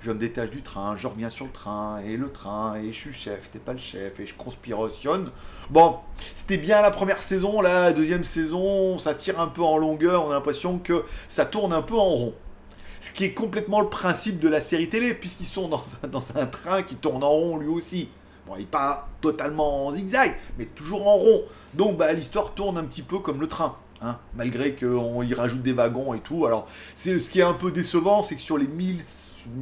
je 0.00 0.12
me 0.12 0.16
détache 0.16 0.50
du 0.50 0.62
train, 0.62 0.96
je 0.96 1.08
reviens 1.08 1.28
sur 1.28 1.44
le 1.44 1.50
train, 1.50 1.98
et 2.06 2.16
le 2.16 2.30
train, 2.30 2.76
et 2.76 2.92
je 2.92 2.96
suis 2.96 3.12
chef, 3.12 3.50
t'es 3.50 3.58
pas 3.58 3.72
le 3.72 3.80
chef, 3.80 4.20
et 4.20 4.28
je 4.28 4.34
conspirationne. 4.34 5.32
Bon, 5.70 5.98
c'était 6.36 6.56
bien 6.56 6.82
la 6.82 6.92
première 6.92 7.20
saison, 7.20 7.60
la 7.60 7.92
deuxième 7.92 8.22
saison, 8.22 8.96
ça 8.96 9.12
tire 9.12 9.40
un 9.40 9.48
peu 9.48 9.62
en 9.62 9.76
longueur, 9.76 10.26
on 10.26 10.30
a 10.30 10.34
l'impression 10.34 10.78
que 10.78 11.04
ça 11.26 11.46
tourne 11.46 11.72
un 11.72 11.82
peu 11.82 11.96
en 11.96 12.10
rond. 12.10 12.34
Ce 13.00 13.10
qui 13.10 13.24
est 13.24 13.34
complètement 13.34 13.80
le 13.80 13.88
principe 13.88 14.38
de 14.38 14.48
la 14.48 14.60
série 14.60 14.88
télé, 14.88 15.14
puisqu'ils 15.14 15.46
sont 15.46 15.66
dans, 15.66 15.84
dans 16.12 16.22
un 16.36 16.46
train 16.46 16.84
qui 16.84 16.94
tourne 16.94 17.24
en 17.24 17.30
rond 17.30 17.56
lui 17.56 17.66
aussi. 17.66 18.08
Bon, 18.46 18.54
il 18.58 18.66
pas 18.66 19.08
totalement 19.20 19.86
en 19.86 19.92
zigzag, 19.92 20.34
mais 20.58 20.66
toujours 20.66 21.06
en 21.06 21.16
rond. 21.16 21.42
Donc 21.72 21.96
bah, 21.96 22.12
l'histoire 22.12 22.52
tourne 22.52 22.76
un 22.76 22.84
petit 22.84 23.02
peu 23.02 23.18
comme 23.18 23.40
le 23.40 23.46
train. 23.46 23.76
Hein, 24.02 24.18
malgré 24.34 24.74
qu'on 24.74 25.22
y 25.22 25.32
rajoute 25.32 25.62
des 25.62 25.72
wagons 25.72 26.12
et 26.12 26.20
tout. 26.20 26.44
Alors, 26.44 26.66
c'est 26.94 27.18
ce 27.18 27.30
qui 27.30 27.40
est 27.40 27.44
un 27.44 27.54
peu 27.54 27.70
décevant, 27.70 28.22
c'est 28.22 28.34
que 28.34 28.42
sur 28.42 28.58
les 28.58 28.66
1000, 28.66 29.02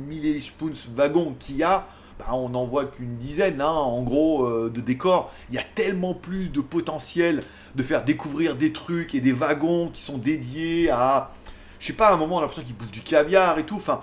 1000 0.09 0.43
spoons 0.43 0.73
wagons 0.97 1.37
qu'il 1.39 1.59
y 1.59 1.63
a, 1.63 1.87
bah, 2.19 2.27
on 2.33 2.49
n'en 2.49 2.65
voit 2.65 2.87
qu'une 2.87 3.17
dizaine, 3.17 3.61
hein, 3.61 3.71
en 3.71 4.03
gros, 4.03 4.47
euh, 4.47 4.71
de 4.75 4.81
décors. 4.81 5.33
Il 5.49 5.55
y 5.55 5.59
a 5.59 5.65
tellement 5.75 6.15
plus 6.15 6.49
de 6.51 6.61
potentiel 6.61 7.45
de 7.77 7.83
faire 7.83 8.05
découvrir 8.05 8.57
des 8.57 8.73
trucs 8.73 9.15
et 9.15 9.21
des 9.21 9.33
wagons 9.33 9.91
qui 9.91 10.03
sont 10.03 10.19
dédiés 10.19 10.91
à, 10.91 11.31
je 11.79 11.87
sais 11.87 11.93
pas, 11.93 12.09
à 12.09 12.15
un 12.15 12.17
moment, 12.17 12.37
on 12.37 12.39
a 12.39 12.43
l'impression 12.43 12.65
qu'ils 12.65 12.77
bouffent 12.77 12.91
du 12.91 13.01
caviar 13.01 13.59
et 13.59 13.65
tout. 13.65 13.77
Enfin, 13.77 14.01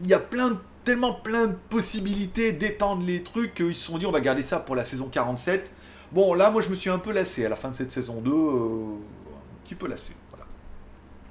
il 0.00 0.08
y 0.08 0.14
a 0.14 0.18
plein 0.18 0.50
de 0.50 0.56
tellement 0.84 1.12
plein 1.12 1.46
de 1.46 1.56
possibilités 1.70 2.52
d'étendre 2.52 3.04
les 3.04 3.22
trucs 3.22 3.54
qu'ils 3.54 3.74
se 3.74 3.84
sont 3.86 3.98
dit 3.98 4.06
on 4.06 4.12
va 4.12 4.20
garder 4.20 4.42
ça 4.42 4.58
pour 4.58 4.76
la 4.76 4.84
saison 4.84 5.08
47. 5.10 5.70
Bon, 6.12 6.34
là, 6.34 6.50
moi, 6.50 6.60
je 6.60 6.68
me 6.68 6.76
suis 6.76 6.90
un 6.90 6.98
peu 6.98 7.12
lassé 7.12 7.46
à 7.46 7.48
la 7.48 7.56
fin 7.56 7.70
de 7.70 7.76
cette 7.76 7.90
saison 7.90 8.20
2, 8.20 8.30
euh, 8.30 8.34
un 8.34 9.64
petit 9.64 9.74
peu 9.74 9.88
lassé. 9.88 10.12
Voilà. 10.28 10.44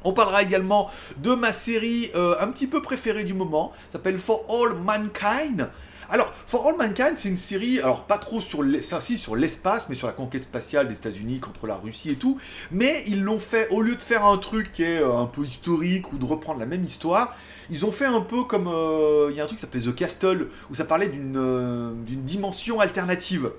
On 0.04 0.12
parlera 0.12 0.42
également 0.42 0.90
de 1.18 1.36
ma 1.36 1.54
série 1.54 2.10
euh, 2.16 2.36
un 2.40 2.48
petit 2.48 2.66
peu 2.66 2.82
préférée 2.82 3.24
du 3.24 3.36
moment, 3.36 3.74
s'appelle 3.92 4.18
For 4.18 4.44
All 4.50 4.76
Mankind. 4.76 5.70
Alors, 6.14 6.34
For 6.46 6.68
All 6.68 6.76
Mankind, 6.76 7.14
c'est 7.16 7.30
une 7.30 7.38
série, 7.38 7.80
alors 7.80 8.04
pas 8.04 8.18
trop 8.18 8.42
sur 8.42 8.64
l'espace, 8.64 9.86
mais 9.88 9.96
sur 9.96 10.08
la 10.08 10.14
conquête 10.14 10.44
spatiale 10.44 10.90
des 10.90 10.96
États-Unis 10.96 11.40
contre 11.40 11.68
la 11.68 11.78
Russie 11.78 12.10
et 12.10 12.16
tout. 12.16 12.38
Mais 12.70 13.06
ils 13.08 13.24
l'ont 13.24 13.40
fait, 13.40 13.70
au 13.70 13.82
lieu 13.82 13.96
de 13.96 14.02
faire 14.02 14.26
un 14.26 14.38
truc 14.38 14.74
qui 14.74 14.84
est 14.84 15.00
euh, 15.00 15.16
un 15.16 15.26
peu 15.26 15.46
historique 15.46 16.12
ou 16.12 16.18
de 16.18 16.26
reprendre 16.26 16.60
la 16.60 16.66
même 16.66 16.84
histoire, 16.84 17.34
ils 17.70 17.86
ont 17.86 17.94
fait 17.94 18.06
un 18.06 18.20
peu 18.20 18.44
comme. 18.44 18.68
Euh, 18.68 19.30
il 19.32 19.38
y 19.38 19.40
a 19.40 19.46
un 19.46 19.48
truc 19.48 19.58
qui 19.58 19.62
s'appelait 19.62 19.80
The 19.80 19.96
Castle, 19.96 20.50
où 20.70 20.76
ça 20.76 20.84
parlait 20.84 21.08
d'une 21.08 22.26
dimension 22.26 22.82
alternative. 22.82 23.50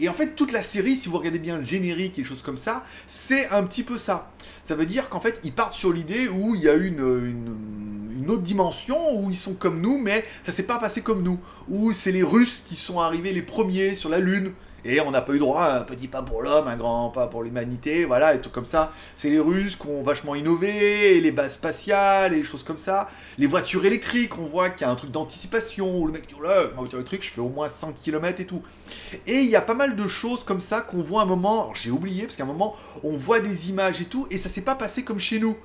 Et 0.00 0.08
en 0.08 0.12
fait, 0.12 0.34
toute 0.34 0.50
la 0.50 0.64
série, 0.64 0.96
si 0.96 1.08
vous 1.08 1.18
regardez 1.18 1.38
bien 1.38 1.58
le 1.58 1.64
générique 1.64 2.18
et 2.18 2.22
des 2.22 2.28
choses 2.28 2.42
comme 2.42 2.58
ça, 2.58 2.84
c'est 3.06 3.48
un 3.50 3.62
petit 3.62 3.84
peu 3.84 3.96
ça. 3.96 4.32
Ça 4.64 4.74
veut 4.74 4.86
dire 4.86 5.08
qu'en 5.08 5.20
fait, 5.20 5.38
ils 5.44 5.52
partent 5.52 5.74
sur 5.74 5.92
l'idée 5.92 6.28
où 6.28 6.56
il 6.56 6.62
y 6.62 6.68
a 6.68 6.74
une, 6.74 7.91
une, 8.22 8.30
autre 8.30 8.42
dimension, 8.42 9.14
où 9.16 9.30
ils 9.30 9.36
sont 9.36 9.54
comme 9.54 9.80
nous, 9.80 9.98
mais 9.98 10.24
ça 10.42 10.52
s'est 10.52 10.62
pas 10.62 10.78
passé 10.78 11.02
comme 11.02 11.22
nous. 11.22 11.38
Où 11.68 11.92
c'est 11.92 12.12
les 12.12 12.22
Russes 12.22 12.62
qui 12.66 12.76
sont 12.76 13.00
arrivés 13.00 13.32
les 13.32 13.42
premiers 13.42 13.94
sur 13.94 14.08
la 14.08 14.18
Lune. 14.18 14.52
Et 14.84 15.00
on 15.00 15.12
n'a 15.12 15.22
pas 15.22 15.32
eu 15.32 15.38
droit 15.38 15.62
à 15.62 15.78
un 15.78 15.82
petit 15.82 16.08
pas 16.08 16.22
pour 16.22 16.42
l'homme, 16.42 16.66
un 16.66 16.76
grand 16.76 17.10
pas 17.10 17.28
pour 17.28 17.44
l'humanité, 17.44 18.04
voilà, 18.04 18.34
et 18.34 18.40
tout 18.40 18.50
comme 18.50 18.66
ça. 18.66 18.92
C'est 19.16 19.30
les 19.30 19.38
Russes 19.38 19.76
qui 19.76 19.86
ont 19.86 20.02
vachement 20.02 20.34
innové, 20.34 21.20
les 21.20 21.30
bases 21.30 21.54
spatiales, 21.54 22.32
et 22.32 22.38
les 22.38 22.44
choses 22.44 22.64
comme 22.64 22.78
ça. 22.78 23.08
Les 23.38 23.46
voitures 23.46 23.84
électriques, 23.84 24.36
on 24.38 24.44
voit 24.44 24.70
qu'il 24.70 24.84
y 24.84 24.90
a 24.90 24.92
un 24.92 24.96
truc 24.96 25.12
d'anticipation, 25.12 26.00
où 26.00 26.06
le 26.08 26.12
mec 26.12 26.26
dit, 26.26 26.34
oh 26.36 26.42
là, 26.42 26.64
ma 26.74 26.80
voiture 26.80 26.98
électrique, 26.98 27.22
je 27.22 27.30
fais 27.30 27.40
au 27.40 27.48
moins 27.48 27.68
100 27.68 27.92
km 28.02 28.40
et 28.40 28.46
tout. 28.46 28.62
Et 29.28 29.42
il 29.42 29.48
y 29.48 29.56
a 29.56 29.60
pas 29.60 29.74
mal 29.74 29.94
de 29.94 30.08
choses 30.08 30.42
comme 30.42 30.60
ça 30.60 30.80
qu'on 30.80 31.00
voit 31.00 31.20
à 31.20 31.24
un 31.24 31.28
moment, 31.28 31.72
j'ai 31.74 31.92
oublié, 31.92 32.22
parce 32.22 32.34
qu'à 32.34 32.42
un 32.42 32.46
moment, 32.46 32.74
on 33.04 33.16
voit 33.16 33.38
des 33.38 33.70
images 33.70 34.00
et 34.00 34.06
tout, 34.06 34.26
et 34.32 34.36
ça 34.36 34.48
s'est 34.48 34.62
pas 34.62 34.74
passé 34.74 35.04
comme 35.04 35.20
chez 35.20 35.38
nous. 35.38 35.56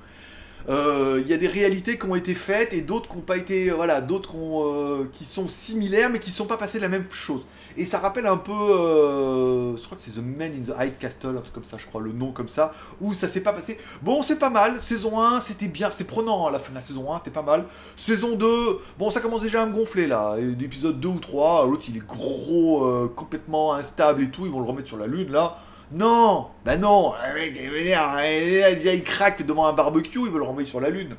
Euh, 0.68 1.22
il 1.24 1.30
y 1.30 1.32
a 1.32 1.38
des 1.38 1.46
réalités 1.46 1.98
qui 1.98 2.04
ont 2.06 2.14
été 2.14 2.34
faites 2.34 2.74
et 2.74 2.82
d'autres 2.82 3.08
qui 3.08 3.16
n'ont 3.16 3.22
pas 3.22 3.38
été, 3.38 3.70
voilà, 3.70 4.02
d'autres 4.02 4.36
euh, 4.36 5.08
qui 5.14 5.24
sont 5.24 5.48
similaires 5.48 6.10
mais 6.10 6.18
qui 6.18 6.30
ne 6.30 6.34
sont 6.36 6.46
pas 6.46 6.58
passées 6.58 6.78
la 6.78 6.88
même 6.88 7.06
chose. 7.10 7.40
Et 7.78 7.86
ça 7.86 7.98
rappelle 7.98 8.26
un 8.26 8.36
peu, 8.36 8.52
euh, 8.52 9.76
je 9.76 9.82
crois 9.82 9.96
que 9.96 10.02
c'est 10.04 10.10
The 10.10 10.22
Man 10.22 10.52
in 10.52 10.70
the 10.70 10.76
High 10.78 10.98
Castle, 10.98 11.40
comme 11.54 11.64
ça, 11.64 11.78
je 11.78 11.86
crois, 11.86 12.02
le 12.02 12.12
nom 12.12 12.32
comme 12.32 12.50
ça, 12.50 12.74
où 13.00 13.14
ça 13.14 13.28
s'est 13.28 13.40
pas 13.40 13.52
passé. 13.52 13.78
Bon, 14.02 14.22
c'est 14.22 14.38
pas 14.38 14.50
mal. 14.50 14.76
Saison 14.76 15.20
1, 15.20 15.40
c'était 15.40 15.68
bien, 15.68 15.90
c'était 15.90 16.04
prenant 16.04 16.46
hein, 16.46 16.50
la 16.50 16.58
fin 16.58 16.70
de 16.70 16.74
la 16.74 16.82
saison 16.82 17.12
1, 17.14 17.18
c'était 17.18 17.30
pas 17.30 17.42
mal. 17.42 17.64
Saison 17.96 18.36
2, 18.36 18.80
bon, 18.98 19.08
ça 19.08 19.20
commence 19.20 19.40
déjà 19.40 19.62
à 19.62 19.66
me 19.66 19.72
gonfler 19.72 20.06
là. 20.06 20.36
D'épisode 20.38 21.00
2 21.00 21.08
ou 21.08 21.18
3, 21.18 21.66
l'autre 21.66 21.84
il 21.88 21.96
est 21.96 22.06
gros, 22.06 23.08
complètement 23.16 23.72
instable 23.72 24.22
et 24.22 24.30
tout, 24.30 24.44
ils 24.44 24.52
vont 24.52 24.60
le 24.60 24.66
remettre 24.66 24.88
sur 24.88 24.98
la 24.98 25.06
lune 25.06 25.32
là. 25.32 25.58
Non 25.92 26.48
Bah 26.64 26.76
non 26.76 27.14
Le 27.28 27.34
mec, 27.34 27.54
déjà 27.54 28.92
il 28.92 29.02
craque 29.02 29.44
devant 29.44 29.66
un 29.66 29.72
barbecue, 29.72 30.20
il 30.20 30.30
veut 30.30 30.38
le 30.38 30.44
renvoyer 30.44 30.68
sur 30.68 30.80
la 30.80 30.90
lune. 30.90 31.16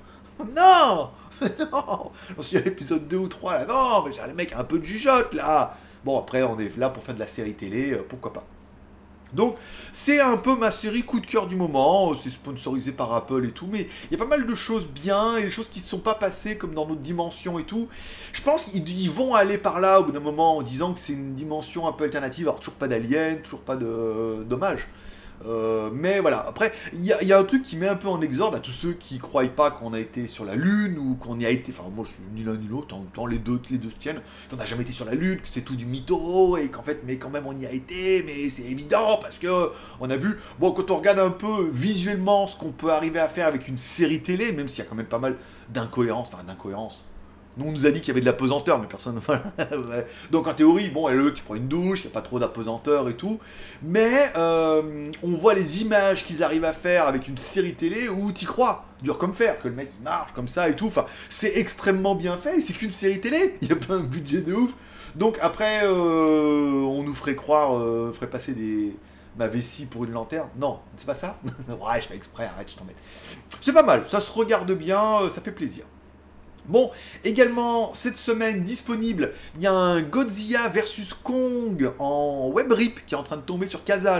Non 0.55 1.09
Non 1.41 2.11
Lorsqu'il 2.35 2.59
y 2.59 2.61
a 2.61 2.65
l'épisode 2.65 3.07
2 3.07 3.17
ou 3.17 3.27
3 3.27 3.53
là, 3.53 3.65
non 3.65 4.03
Mais 4.05 4.13
j'ai 4.13 4.21
le 4.27 4.33
mec 4.33 4.53
un 4.55 4.63
peu 4.63 4.79
de 4.79 4.85
jugeote 4.85 5.33
là 5.33 5.75
Bon 6.05 6.19
après 6.19 6.43
on 6.43 6.57
est 6.59 6.75
là 6.77 6.89
pour 6.89 7.03
faire 7.03 7.15
de 7.15 7.19
la 7.19 7.27
série 7.27 7.55
télé, 7.55 7.91
euh, 7.91 8.05
pourquoi 8.07 8.31
pas. 8.31 8.43
Donc, 9.33 9.57
c'est 9.93 10.19
un 10.19 10.37
peu 10.37 10.55
ma 10.55 10.71
série 10.71 11.03
coup 11.03 11.19
de 11.19 11.25
cœur 11.25 11.47
du 11.47 11.55
moment. 11.55 12.13
C'est 12.15 12.29
sponsorisé 12.29 12.91
par 12.91 13.13
Apple 13.13 13.45
et 13.45 13.51
tout, 13.51 13.67
mais 13.71 13.87
il 14.05 14.11
y 14.11 14.15
a 14.15 14.17
pas 14.17 14.29
mal 14.29 14.45
de 14.45 14.55
choses 14.55 14.87
bien 14.87 15.37
et 15.37 15.43
des 15.43 15.51
choses 15.51 15.69
qui 15.69 15.79
ne 15.79 15.85
sont 15.85 15.99
pas 15.99 16.15
passées 16.15 16.57
comme 16.57 16.73
dans 16.73 16.87
notre 16.87 17.01
dimension 17.01 17.59
et 17.59 17.63
tout. 17.63 17.87
Je 18.33 18.41
pense 18.41 18.65
qu'ils 18.65 19.09
vont 19.09 19.35
aller 19.35 19.57
par 19.57 19.79
là 19.79 19.99
au 19.99 20.03
bout 20.03 20.11
d'un 20.11 20.19
moment 20.19 20.57
en 20.57 20.61
disant 20.61 20.93
que 20.93 20.99
c'est 20.99 21.13
une 21.13 21.35
dimension 21.35 21.87
un 21.87 21.91
peu 21.91 22.05
alternative. 22.05 22.47
Alors, 22.47 22.59
toujours 22.59 22.75
pas 22.75 22.87
d'aliens, 22.87 23.37
toujours 23.43 23.61
pas 23.61 23.75
de 23.75 24.43
dommage. 24.47 24.87
Euh, 25.45 25.89
mais 25.93 26.19
voilà, 26.19 26.45
après, 26.47 26.71
il 26.93 27.03
y, 27.03 27.33
a 27.33 27.39
un 27.39 27.43
truc 27.43 27.63
qui 27.63 27.77
met 27.77 27.87
un 27.87 27.95
peu 27.95 28.07
en 28.07 28.21
exorde 28.21 28.55
à 28.55 28.59
tous 28.59 28.71
ceux 28.71 28.93
qui 28.93 29.19
croient 29.19 29.47
pas 29.47 29.71
qu'on 29.71 29.93
a 29.93 29.99
été 29.99 30.27
sur 30.27 30.45
la 30.45 30.55
Lune 30.55 30.97
ou 30.97 31.15
qu'on 31.15 31.39
y 31.39 31.45
a 31.45 31.49
été. 31.49 31.71
Enfin, 31.71 31.89
moi, 31.89 32.05
je 32.05 32.13
suis 32.13 32.23
ni 32.35 32.43
l'un 32.43 32.57
ni 32.57 32.67
l'autre, 32.67 32.95
en 32.95 33.01
temps, 33.13 33.25
les 33.25 33.39
deux, 33.39 33.59
les 33.69 33.77
deux 33.77 33.89
se 33.89 33.95
tiennent. 33.95 34.21
Qu'on 34.49 34.57
n'a 34.57 34.65
jamais 34.65 34.83
été 34.83 34.91
sur 34.91 35.05
la 35.05 35.15
Lune, 35.15 35.37
que 35.37 35.47
c'est 35.47 35.61
tout 35.61 35.75
du 35.75 35.85
mytho 35.85 36.57
et 36.57 36.67
qu'en 36.67 36.83
fait, 36.83 37.01
mais 37.05 37.17
quand 37.17 37.29
même, 37.29 37.47
on 37.47 37.57
y 37.57 37.65
a 37.65 37.71
été, 37.71 38.23
mais 38.23 38.49
c'est 38.49 38.63
évident 38.63 39.19
parce 39.21 39.39
que 39.39 39.71
on 39.99 40.09
a 40.09 40.17
vu. 40.17 40.39
Bon, 40.59 40.71
quand 40.71 40.91
on 40.91 40.97
regarde 40.97 41.19
un 41.19 41.31
peu 41.31 41.69
visuellement 41.71 42.47
ce 42.47 42.57
qu'on 42.57 42.71
peut 42.71 42.91
arriver 42.91 43.19
à 43.19 43.27
faire 43.27 43.47
avec 43.47 43.67
une 43.67 43.77
série 43.77 44.21
télé, 44.21 44.51
même 44.51 44.67
s'il 44.67 44.83
y 44.83 44.87
a 44.87 44.89
quand 44.89 44.95
même 44.95 45.05
pas 45.05 45.19
mal 45.19 45.37
d'incohérences, 45.69 46.29
enfin, 46.33 46.43
d'incohérences 46.43 47.05
on 47.65 47.71
nous 47.71 47.85
a 47.85 47.91
dit 47.91 47.99
qu'il 47.99 48.09
y 48.09 48.11
avait 48.11 48.21
de 48.21 48.25
l'apesanteur, 48.25 48.79
mais 48.79 48.87
personne. 48.87 49.19
Donc 50.31 50.47
en 50.47 50.53
théorie, 50.53 50.89
bon, 50.89 51.09
elle, 51.09 51.33
tu 51.33 51.43
prends 51.43 51.55
une 51.55 51.67
douche, 51.67 52.01
il 52.03 52.07
n'y 52.07 52.11
a 52.11 52.13
pas 52.13 52.21
trop 52.21 52.39
d'apesanteur 52.39 53.09
et 53.09 53.15
tout. 53.15 53.39
Mais 53.83 54.31
euh, 54.35 55.11
on 55.23 55.31
voit 55.31 55.53
les 55.53 55.81
images 55.81 56.25
qu'ils 56.25 56.43
arrivent 56.43 56.65
à 56.65 56.73
faire 56.73 57.07
avec 57.07 57.27
une 57.27 57.37
série 57.37 57.73
télé 57.73 58.09
où 58.09 58.31
tu 58.31 58.45
crois, 58.45 58.85
dur 59.01 59.17
comme 59.17 59.33
fer, 59.33 59.59
que 59.59 59.67
le 59.67 59.75
mec 59.75 59.91
il 59.97 60.03
marche 60.03 60.33
comme 60.33 60.47
ça 60.47 60.69
et 60.69 60.75
tout. 60.75 60.87
Enfin, 60.87 61.05
c'est 61.29 61.57
extrêmement 61.57 62.15
bien 62.15 62.37
fait, 62.37 62.61
c'est 62.61 62.73
qu'une 62.73 62.91
série 62.91 63.19
télé, 63.19 63.57
il 63.61 63.67
n'y 63.67 63.73
a 63.73 63.77
pas 63.77 63.95
un 63.95 64.03
budget 64.03 64.41
de 64.41 64.53
ouf. 64.53 64.71
Donc 65.15 65.37
après, 65.41 65.81
euh, 65.83 66.81
on 66.83 67.03
nous 67.03 67.15
ferait 67.15 67.35
croire, 67.35 67.77
euh, 67.77 68.13
ferait 68.13 68.29
passer 68.29 68.53
des 68.53 68.95
ma 69.37 69.47
vessie 69.47 69.85
pour 69.85 70.03
une 70.03 70.11
lanterne. 70.11 70.49
Non, 70.57 70.79
c'est 70.97 71.05
pas 71.05 71.15
ça 71.15 71.39
Ouais, 71.69 72.01
je 72.01 72.07
fais 72.07 72.15
exprès, 72.15 72.45
arrête, 72.45 72.69
je 72.69 72.83
mets. 72.83 72.95
C'est 73.61 73.73
pas 73.73 73.83
mal, 73.83 74.05
ça 74.07 74.19
se 74.19 74.31
regarde 74.31 74.71
bien, 74.73 75.21
ça 75.33 75.41
fait 75.41 75.51
plaisir. 75.51 75.85
Bon, 76.65 76.91
également 77.23 77.93
cette 77.93 78.17
semaine 78.17 78.63
disponible, 78.63 79.33
il 79.55 79.61
y 79.61 79.67
a 79.67 79.73
un 79.73 80.01
Godzilla 80.01 80.67
vs 80.67 81.13
Kong 81.23 81.91
en 81.99 82.49
web 82.53 82.71
rip 82.71 83.05
qui 83.05 83.15
est 83.15 83.17
en 83.17 83.23
train 83.23 83.37
de 83.37 83.41
tomber 83.41 83.67
sur 83.67 83.83
Casa. 83.83 84.19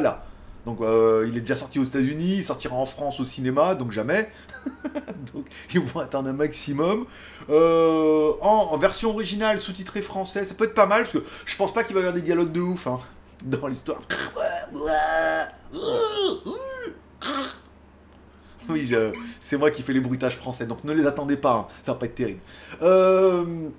Donc 0.65 0.81
euh, 0.81 1.25
il 1.27 1.37
est 1.37 1.41
déjà 1.41 1.55
sorti 1.55 1.79
aux 1.79 1.83
États-Unis, 1.83 2.37
il 2.37 2.43
sortira 2.43 2.75
en 2.75 2.85
France 2.85 3.19
au 3.19 3.25
cinéma, 3.25 3.75
donc 3.75 3.91
jamais. 3.91 4.29
donc 5.33 5.45
ils 5.73 5.79
vont 5.79 5.99
attendre 5.99 6.29
un 6.29 6.33
maximum. 6.33 7.05
Euh, 7.49 8.33
en, 8.41 8.77
version 8.77 9.11
originale, 9.11 9.61
sous-titré 9.61 10.01
français, 10.01 10.45
ça 10.45 10.53
peut 10.53 10.65
être 10.65 10.73
pas 10.73 10.85
mal 10.85 11.03
parce 11.03 11.13
que 11.13 11.23
je 11.45 11.55
pense 11.55 11.73
pas 11.73 11.83
qu'il 11.83 11.95
va 11.95 12.01
y 12.01 12.03
avoir 12.03 12.15
des 12.15 12.21
dialogues 12.21 12.51
de 12.51 12.61
ouf 12.61 12.87
hein, 12.87 12.99
dans 13.45 13.67
l'histoire. 13.67 14.01
oui, 18.73 18.91
c'est 19.39 19.57
moi 19.57 19.71
qui 19.71 19.81
fais 19.81 19.93
les 19.93 19.99
bruitages 19.99 20.35
français, 20.35 20.65
donc 20.65 20.83
ne 20.83 20.93
les 20.93 21.07
attendez 21.07 21.37
pas, 21.37 21.53
hein. 21.53 21.67
ça 21.85 21.93
va 21.93 21.97
pas 21.99 22.05
être 22.05 22.15
terrible. 22.15 22.39
Euh... 22.81 23.69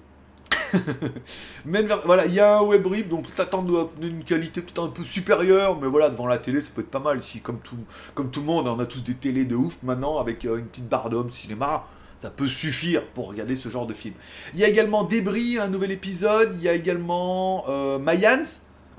voilà, 2.05 2.27
il 2.27 2.35
y 2.35 2.41
a 2.41 2.59
un 2.59 2.63
web 2.63 2.87
rip, 2.87 3.09
donc 3.09 3.27
s'attend 3.35 3.65
d'une 3.99 4.25
qualité 4.25 4.63
peut-être 4.63 4.83
un 4.83 4.89
peu 4.89 5.05
supérieure, 5.05 5.79
mais 5.81 5.89
voilà, 5.89 6.11
devant 6.11 6.27
la 6.27 6.39
télé, 6.39 6.61
ça 6.61 6.69
peut 6.75 6.83
être 6.83 6.91
pas 6.91 7.01
mal. 7.01 7.23
Si, 7.23 7.41
comme 7.41 7.59
tout, 7.59 7.77
comme 8.15 8.31
tout 8.31 8.41
le 8.41 8.47
monde, 8.47 8.69
on 8.69 8.79
a 8.79 8.87
tous 8.87 9.05
des 9.05 9.15
télés 9.15 9.45
de 9.45 9.57
ouf 9.57 9.79
maintenant, 9.83 10.19
avec 10.19 10.45
euh, 10.45 10.59
une 10.59 10.67
petite 10.67 10.89
barre 10.89 11.11
d'homme 11.11 11.31
cinéma, 11.31 11.87
ça 12.21 12.31
peut 12.31 12.47
suffire 12.47 13.07
pour 13.07 13.29
regarder 13.29 13.57
ce 13.57 13.69
genre 13.69 13.87
de 13.87 13.95
film. 13.95 14.15
Il 14.55 14.61
y 14.61 14.65
a 14.65 14.69
également 14.69 15.05
Débris, 15.05 15.59
un 15.59 15.69
nouvel 15.69 15.91
épisode, 15.91 16.55
il 16.57 16.63
y 16.63 16.69
a 16.69 16.75
également 16.75 17.65
euh, 17.69 17.99
Mayans, 17.99 18.45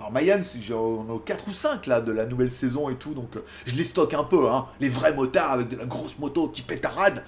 alors 0.02 0.12
Mayan, 0.12 0.42
on 0.72 1.16
a 1.16 1.20
4 1.24 1.48
ou 1.48 1.54
5 1.54 1.86
là 1.86 2.02
de 2.02 2.12
la 2.12 2.26
nouvelle 2.26 2.50
saison 2.50 2.90
et 2.90 2.96
tout, 2.96 3.14
donc 3.14 3.36
euh, 3.36 3.42
je 3.68 3.76
les 3.76 3.84
stocke 3.84 4.16
un 4.16 4.24
peu, 4.24 4.50
hein. 4.50 4.66
Les 4.80 4.90
vrais 4.90 5.14
motards 5.14 5.52
avec 5.52 5.70
de 5.70 5.76
la 5.76 5.86
grosse 5.86 6.18
moto 6.18 6.48
qui 6.48 6.64
pétarade. 6.64 7.24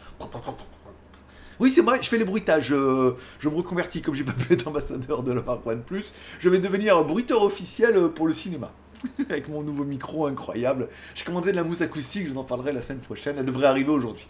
Oui, 1.59 1.69
c'est 1.69 1.83
moi, 1.83 2.01
je 2.01 2.09
fais 2.09 2.17
les 2.17 2.25
bruitages. 2.25 2.73
Euh, 2.73 3.15
je 3.39 3.47
me 3.47 3.55
reconvertis 3.55 4.01
comme 4.01 4.15
j'ai 4.15 4.23
pas 4.23 4.31
pu 4.31 4.53
être 4.53 4.67
ambassadeur 4.67 5.21
de 5.21 5.33
la 5.33 5.43
marque 5.43 5.63
OnePlus. 5.67 6.05
Je 6.39 6.49
vais 6.49 6.57
devenir 6.57 6.97
un 6.97 7.03
bruiteur 7.03 7.43
officiel 7.43 7.95
euh, 7.95 8.07
pour 8.07 8.25
le 8.25 8.33
cinéma. 8.33 8.71
avec 9.29 9.49
mon 9.49 9.61
nouveau 9.61 9.83
micro 9.83 10.25
incroyable. 10.25 10.89
J'ai 11.13 11.25
commandé 11.25 11.51
de 11.51 11.57
la 11.57 11.63
mousse 11.63 11.81
acoustique, 11.81 12.25
je 12.25 12.31
vous 12.31 12.39
en 12.39 12.43
parlerai 12.43 12.71
la 12.71 12.81
semaine 12.81 13.01
prochaine. 13.01 13.35
Elle 13.37 13.45
devrait 13.45 13.67
arriver 13.67 13.91
aujourd'hui. 13.91 14.27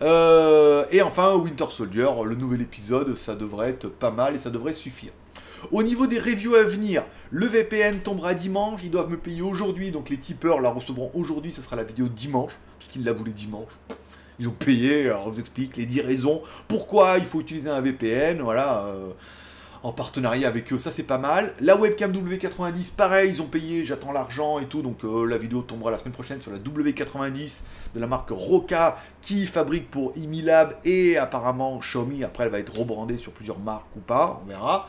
et 0.00 1.02
enfin, 1.02 1.34
Winter 1.34 1.66
Soldier, 1.68 2.08
le 2.24 2.36
nouvel 2.36 2.62
épisode, 2.62 3.14
ça 3.18 3.34
devrait 3.34 3.68
être 3.68 3.88
pas 3.88 4.10
mal 4.10 4.34
et 4.34 4.38
ça 4.38 4.48
devrait 4.48 4.72
suffire. 4.72 5.12
Au 5.72 5.82
niveau 5.82 6.06
des 6.06 6.18
reviews 6.18 6.54
à 6.54 6.62
venir, 6.62 7.04
le 7.30 7.46
VPN 7.46 8.00
tombera 8.00 8.34
dimanche, 8.34 8.80
ils 8.84 8.90
doivent 8.90 9.10
me 9.10 9.16
payer 9.16 9.42
aujourd'hui, 9.42 9.90
donc 9.90 10.10
les 10.10 10.18
tipeurs 10.18 10.60
la 10.60 10.70
recevront 10.70 11.10
aujourd'hui, 11.14 11.52
ça 11.52 11.62
sera 11.62 11.76
la 11.76 11.84
vidéo 11.84 12.08
dimanche, 12.08 12.52
parce 12.78 12.90
qu'ils 12.90 13.04
la 13.04 13.12
voulaient 13.12 13.30
dimanche. 13.30 13.70
Ils 14.38 14.48
ont 14.48 14.52
payé, 14.52 15.06
alors 15.06 15.26
on 15.26 15.30
vous 15.30 15.40
explique 15.40 15.76
les 15.76 15.86
10 15.86 16.02
raisons 16.02 16.42
pourquoi 16.68 17.16
il 17.18 17.24
faut 17.24 17.40
utiliser 17.40 17.70
un 17.70 17.80
VPN, 17.80 18.42
voilà. 18.42 18.86
Euh, 18.86 19.12
en 19.86 19.92
partenariat 19.92 20.48
avec 20.48 20.72
eux, 20.72 20.80
ça 20.80 20.90
c'est 20.90 21.04
pas 21.04 21.16
mal. 21.16 21.54
La 21.60 21.76
webcam 21.76 22.12
W90, 22.12 22.94
pareil, 22.96 23.30
ils 23.32 23.40
ont 23.40 23.46
payé, 23.46 23.84
j'attends 23.84 24.10
l'argent 24.10 24.58
et 24.58 24.66
tout, 24.66 24.82
donc 24.82 25.04
euh, 25.04 25.24
la 25.24 25.38
vidéo 25.38 25.62
tombera 25.62 25.92
la 25.92 25.98
semaine 26.00 26.12
prochaine 26.12 26.42
sur 26.42 26.50
la 26.50 26.58
W90 26.58 27.60
de 27.94 28.00
la 28.00 28.08
marque 28.08 28.30
Roca 28.30 28.98
qui 29.22 29.46
fabrique 29.46 29.88
pour 29.88 30.12
Imilab 30.16 30.74
et 30.84 31.16
apparemment 31.16 31.78
Xiaomi. 31.78 32.24
Après, 32.24 32.42
elle 32.42 32.50
va 32.50 32.58
être 32.58 32.76
rebrandée 32.76 33.16
sur 33.16 33.30
plusieurs 33.30 33.60
marques 33.60 33.94
ou 33.94 34.00
pas, 34.00 34.42
on 34.44 34.48
verra. 34.48 34.88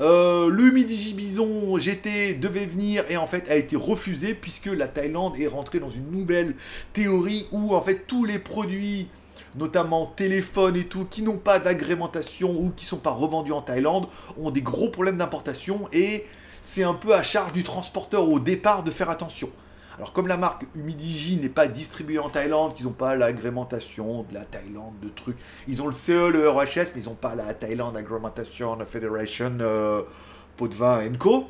Euh, 0.00 0.48
le 0.48 0.70
Midigi 0.70 1.12
Bison 1.12 1.78
GT 1.78 2.32
devait 2.32 2.64
venir 2.64 3.04
et 3.10 3.18
en 3.18 3.26
fait 3.26 3.50
a 3.50 3.54
été 3.54 3.76
refusé 3.76 4.32
puisque 4.32 4.68
la 4.68 4.88
Thaïlande 4.88 5.38
est 5.38 5.46
rentrée 5.46 5.78
dans 5.78 5.90
une 5.90 6.10
nouvelle 6.10 6.54
théorie 6.94 7.46
où 7.52 7.74
en 7.74 7.82
fait 7.82 8.06
tous 8.06 8.24
les 8.24 8.38
produits 8.38 9.08
notamment 9.54 10.06
téléphones 10.06 10.76
et 10.76 10.84
tout, 10.84 11.04
qui 11.04 11.22
n'ont 11.22 11.38
pas 11.38 11.58
d'agrémentation 11.58 12.50
ou 12.50 12.70
qui 12.70 12.84
sont 12.84 12.98
pas 12.98 13.10
revendus 13.10 13.52
en 13.52 13.62
Thaïlande, 13.62 14.06
ont 14.40 14.50
des 14.50 14.62
gros 14.62 14.90
problèmes 14.90 15.18
d'importation 15.18 15.88
et 15.92 16.26
c'est 16.62 16.82
un 16.82 16.94
peu 16.94 17.14
à 17.14 17.22
charge 17.22 17.52
du 17.52 17.62
transporteur 17.62 18.28
au 18.28 18.40
départ 18.40 18.82
de 18.82 18.90
faire 18.90 19.10
attention. 19.10 19.50
Alors 19.96 20.12
comme 20.12 20.28
la 20.28 20.36
marque 20.36 20.64
Humidigi 20.76 21.38
n'est 21.38 21.48
pas 21.48 21.66
distribuée 21.66 22.20
en 22.20 22.28
Thaïlande, 22.28 22.74
qu'ils 22.74 22.86
n'ont 22.86 22.92
pas 22.92 23.16
l'agrémentation 23.16 24.24
de 24.28 24.34
la 24.34 24.44
Thaïlande, 24.44 24.94
de 25.02 25.08
trucs, 25.08 25.36
ils 25.66 25.82
ont 25.82 25.86
le 25.86 25.92
CE, 25.92 26.28
le 26.30 26.48
RHS, 26.48 26.92
mais 26.94 27.02
ils 27.02 27.06
n'ont 27.06 27.14
pas 27.14 27.34
la 27.34 27.52
Thaïlande 27.52 27.96
Agrementation 27.96 28.78
Federation 28.88 29.58
euh, 29.60 30.02
Pot 30.56 30.68
de 30.68 30.74
Vin 30.74 31.02
Co. 31.18 31.48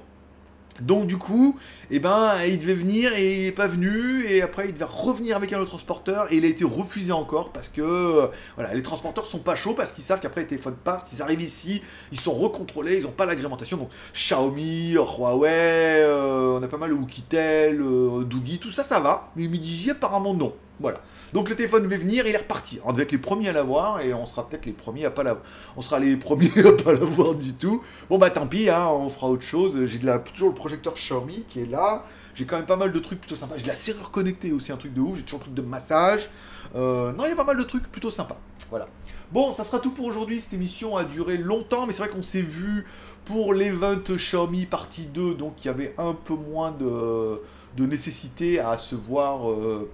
Donc 0.80 1.06
du 1.06 1.16
coup, 1.16 1.58
eh 1.90 1.98
ben, 1.98 2.36
il 2.46 2.58
devait 2.58 2.74
venir 2.74 3.12
et 3.14 3.40
il 3.40 3.44
n'est 3.46 3.52
pas 3.52 3.66
venu, 3.66 4.24
et 4.28 4.42
après 4.42 4.68
il 4.68 4.74
devait 4.74 4.84
revenir 4.84 5.36
avec 5.36 5.52
un 5.52 5.58
autre 5.58 5.70
transporteur, 5.70 6.32
et 6.32 6.36
il 6.36 6.44
a 6.44 6.48
été 6.48 6.64
refusé 6.64 7.12
encore 7.12 7.52
parce 7.52 7.68
que 7.68 7.82
euh, 7.82 8.26
voilà, 8.56 8.74
les 8.74 8.82
transporteurs 8.82 9.26
sont 9.26 9.38
pas 9.38 9.56
chauds 9.56 9.74
parce 9.74 9.92
qu'ils 9.92 10.04
savent 10.04 10.20
qu'après 10.20 10.42
les 10.42 10.46
téléphones 10.46 10.76
partent, 10.76 11.12
ils 11.12 11.22
arrivent 11.22 11.42
ici, 11.42 11.82
ils 12.12 12.20
sont 12.20 12.34
recontrôlés, 12.34 12.98
ils 12.98 13.02
n'ont 13.02 13.10
pas 13.10 13.26
l'agrémentation. 13.26 13.76
Donc 13.76 13.90
Xiaomi, 14.14 14.92
Huawei, 14.92 15.50
euh, 15.50 16.58
on 16.58 16.62
a 16.62 16.68
pas 16.68 16.78
mal 16.78 16.90
de 16.90 16.94
Oukitel, 16.94 17.80
euh, 17.80 18.24
Doogie, 18.24 18.58
tout 18.58 18.70
ça, 18.70 18.84
ça 18.84 19.00
va, 19.00 19.32
mais 19.34 19.48
Midiji 19.48 19.90
apparemment 19.90 20.34
non. 20.34 20.52
Voilà. 20.80 21.00
Donc 21.32 21.48
le 21.48 21.56
téléphone 21.56 21.82
devait 21.82 21.96
venir 21.96 22.26
et 22.26 22.30
il 22.30 22.34
est 22.34 22.38
reparti. 22.38 22.78
On 22.84 22.92
devait 22.92 23.02
être 23.02 23.12
les 23.12 23.18
premiers 23.18 23.48
à 23.48 23.52
l'avoir 23.52 24.00
et 24.00 24.14
on 24.14 24.26
sera 24.26 24.48
peut-être 24.48 24.66
les 24.66 24.72
premiers 24.72 25.04
à 25.04 25.10
pas 25.10 25.22
l'avoir. 25.22 25.44
On 25.76 25.80
sera 25.80 25.98
les 25.98 26.16
premiers 26.16 26.50
à 26.64 26.82
pas 26.82 26.92
l'avoir 26.92 27.34
du 27.34 27.54
tout. 27.54 27.82
Bon 28.08 28.18
bah 28.18 28.30
tant 28.30 28.46
pis, 28.46 28.70
hein, 28.70 28.86
on 28.86 29.08
fera 29.08 29.28
autre 29.28 29.42
chose. 29.42 29.86
J'ai 29.86 30.00
toujours 30.32 30.48
le 30.48 30.54
projecteur 30.54 30.94
Xiaomi 30.94 31.44
qui 31.48 31.60
est 31.60 31.66
là. 31.66 32.04
J'ai 32.34 32.46
quand 32.46 32.56
même 32.56 32.66
pas 32.66 32.76
mal 32.76 32.92
de 32.92 32.98
trucs 33.00 33.20
plutôt 33.20 33.34
sympas. 33.34 33.56
J'ai 33.56 33.66
la 33.66 33.74
serrure 33.74 34.10
connectée 34.10 34.52
aussi, 34.52 34.70
un 34.70 34.76
truc 34.76 34.94
de 34.94 35.00
ouf. 35.00 35.16
J'ai 35.16 35.24
toujours 35.24 35.40
le 35.40 35.44
truc 35.44 35.54
de 35.54 35.62
massage. 35.62 36.30
Euh, 36.76 37.12
non, 37.12 37.24
il 37.24 37.30
y 37.30 37.32
a 37.32 37.36
pas 37.36 37.44
mal 37.44 37.56
de 37.56 37.64
trucs 37.64 37.90
plutôt 37.90 38.10
sympas. 38.10 38.38
Voilà. 38.70 38.86
Bon, 39.32 39.52
ça 39.52 39.64
sera 39.64 39.80
tout 39.80 39.90
pour 39.90 40.06
aujourd'hui. 40.06 40.40
Cette 40.40 40.52
émission 40.52 40.96
a 40.96 41.04
duré 41.04 41.36
longtemps, 41.36 41.86
mais 41.86 41.92
c'est 41.92 42.02
vrai 42.02 42.08
qu'on 42.08 42.22
s'est 42.22 42.42
vu 42.42 42.86
pour 43.24 43.52
l'event 43.52 43.96
Xiaomi 44.08 44.66
partie 44.66 45.04
2, 45.04 45.34
donc 45.34 45.64
il 45.64 45.66
y 45.66 45.70
avait 45.70 45.94
un 45.98 46.14
peu 46.14 46.34
moins 46.34 46.70
de, 46.70 47.42
de 47.76 47.86
nécessité 47.86 48.58
à 48.58 48.78
se 48.78 48.94
voir. 48.94 49.50
Euh, 49.50 49.90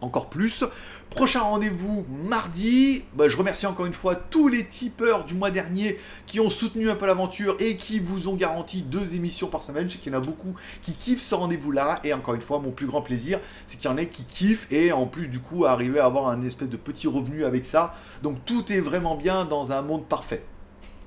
encore 0.00 0.28
plus. 0.28 0.64
Prochain 1.10 1.40
rendez-vous 1.40 2.04
mardi. 2.24 3.04
Bah, 3.14 3.28
je 3.28 3.36
remercie 3.36 3.66
encore 3.66 3.86
une 3.86 3.94
fois 3.94 4.14
tous 4.14 4.48
les 4.48 4.66
tipeurs 4.66 5.24
du 5.24 5.34
mois 5.34 5.50
dernier 5.50 5.98
qui 6.26 6.40
ont 6.40 6.50
soutenu 6.50 6.90
un 6.90 6.94
peu 6.94 7.06
l'aventure 7.06 7.56
et 7.58 7.76
qui 7.76 8.00
vous 8.00 8.28
ont 8.28 8.34
garanti 8.34 8.82
deux 8.82 9.14
émissions 9.14 9.48
par 9.48 9.62
semaine. 9.62 9.88
Je 9.88 9.94
sais 9.94 9.98
qu'il 9.98 10.12
y 10.12 10.16
en 10.16 10.18
a 10.18 10.22
beaucoup 10.22 10.54
qui 10.82 10.94
kiffent 10.94 11.22
ce 11.22 11.34
rendez-vous-là. 11.34 12.00
Et 12.04 12.12
encore 12.12 12.34
une 12.34 12.42
fois, 12.42 12.58
mon 12.58 12.70
plus 12.70 12.86
grand 12.86 13.02
plaisir, 13.02 13.40
c'est 13.64 13.78
qu'il 13.78 13.90
y 13.90 13.92
en 13.92 13.96
ait 13.96 14.08
qui 14.08 14.24
kiffent 14.24 14.66
et 14.70 14.92
en 14.92 15.06
plus 15.06 15.28
du 15.28 15.40
coup 15.40 15.64
arriver 15.64 16.00
à 16.00 16.06
avoir 16.06 16.28
un 16.28 16.42
espèce 16.42 16.68
de 16.68 16.76
petit 16.76 17.06
revenu 17.06 17.44
avec 17.44 17.64
ça. 17.64 17.94
Donc 18.22 18.44
tout 18.44 18.72
est 18.72 18.80
vraiment 18.80 19.16
bien 19.16 19.44
dans 19.44 19.72
un 19.72 19.82
monde 19.82 20.06
parfait. 20.06 20.42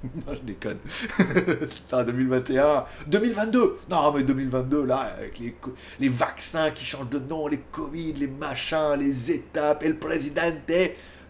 non, 0.04 0.34
je 0.34 0.40
déconne. 0.40 0.78
Putain, 1.18 2.04
2021. 2.04 2.86
2022 3.08 3.80
Non, 3.90 4.14
mais 4.14 4.24
2022, 4.24 4.86
là, 4.86 5.14
avec 5.18 5.40
les, 5.40 5.56
les 6.00 6.10
vaccins 6.10 6.72
qui 6.72 6.86
changent 6.86 7.10
de 7.10 7.20
nom, 7.20 7.48
les 7.48 7.60
Covid, 7.72 8.14
les 8.14 8.28
machins, 8.28 8.96
les 8.98 9.32
étapes, 9.32 9.84
et 9.84 9.90
le 9.90 9.96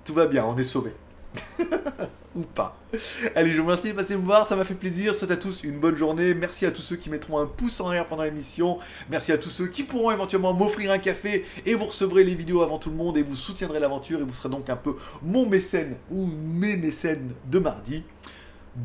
tout 0.05 0.13
va 0.13 0.25
bien, 0.25 0.45
on 0.45 0.57
est 0.57 0.63
sauvés. 0.63 0.93
Ou 2.35 2.41
pas. 2.41 2.77
Allez, 3.35 3.51
je 3.51 3.57
vous 3.57 3.63
remercie 3.63 3.89
de 3.89 3.93
passer 3.93 4.15
me 4.15 4.21
voir, 4.23 4.47
ça 4.47 4.55
m'a 4.55 4.65
fait 4.65 4.75
plaisir. 4.75 5.13
Souhaite 5.13 5.31
à 5.31 5.37
tous 5.37 5.63
une 5.63 5.79
bonne 5.79 5.95
journée. 5.95 6.33
Merci 6.33 6.65
à 6.65 6.71
tous 6.71 6.81
ceux 6.81 6.95
qui 6.95 7.09
mettront 7.09 7.39
un 7.39 7.47
pouce 7.47 7.79
en 7.81 7.91
l'air 7.91 8.05
pendant 8.07 8.23
l'émission. 8.23 8.79
Merci 9.09 9.31
à 9.31 9.37
tous 9.37 9.49
ceux 9.49 9.67
qui 9.67 9.83
pourront 9.83 10.11
éventuellement 10.11 10.53
m'offrir 10.53 10.91
un 10.91 10.99
café 10.99 11.45
et 11.65 11.73
vous 11.73 11.85
recevrez 11.85 12.23
les 12.23 12.35
vidéos 12.35 12.61
avant 12.61 12.77
tout 12.77 12.89
le 12.89 12.95
monde 12.95 13.17
et 13.17 13.23
vous 13.23 13.35
soutiendrez 13.35 13.79
l'aventure 13.79 14.19
et 14.19 14.23
vous 14.23 14.33
serez 14.33 14.49
donc 14.49 14.69
un 14.69 14.75
peu 14.75 14.95
mon 15.23 15.47
mécène 15.47 15.97
ou 16.11 16.25
mes 16.27 16.77
mécènes 16.77 17.33
de 17.45 17.59
mardi. 17.59 18.03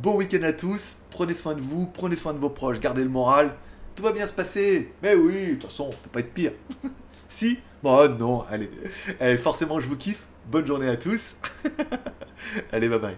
Bon 0.02 0.16
week-end 0.16 0.42
à 0.42 0.52
tous, 0.52 0.96
prenez 1.10 1.34
soin 1.34 1.54
de 1.54 1.60
vous, 1.60 1.86
prenez 1.86 2.16
soin 2.16 2.34
de 2.34 2.38
vos 2.38 2.50
proches, 2.50 2.80
gardez 2.80 3.04
le 3.04 3.08
moral, 3.08 3.54
tout 3.94 4.02
va 4.02 4.10
bien 4.10 4.26
se 4.26 4.32
passer. 4.32 4.92
Mais 5.04 5.14
oui, 5.14 5.50
de 5.50 5.52
toute 5.52 5.70
façon, 5.70 5.84
on 5.84 5.90
peut 5.90 6.10
pas 6.10 6.18
être 6.18 6.34
pire. 6.34 6.50
si? 7.28 7.60
Bon, 7.80 8.08
non, 8.18 8.44
allez. 8.50 8.68
allez. 9.20 9.38
Forcément, 9.38 9.78
je 9.78 9.86
vous 9.86 9.96
kiffe. 9.96 10.26
Bonne 10.50 10.66
journée 10.66 10.88
à 10.88 10.96
tous. 10.96 11.36
allez, 12.72 12.88
bye 12.88 12.98
bye. 12.98 13.16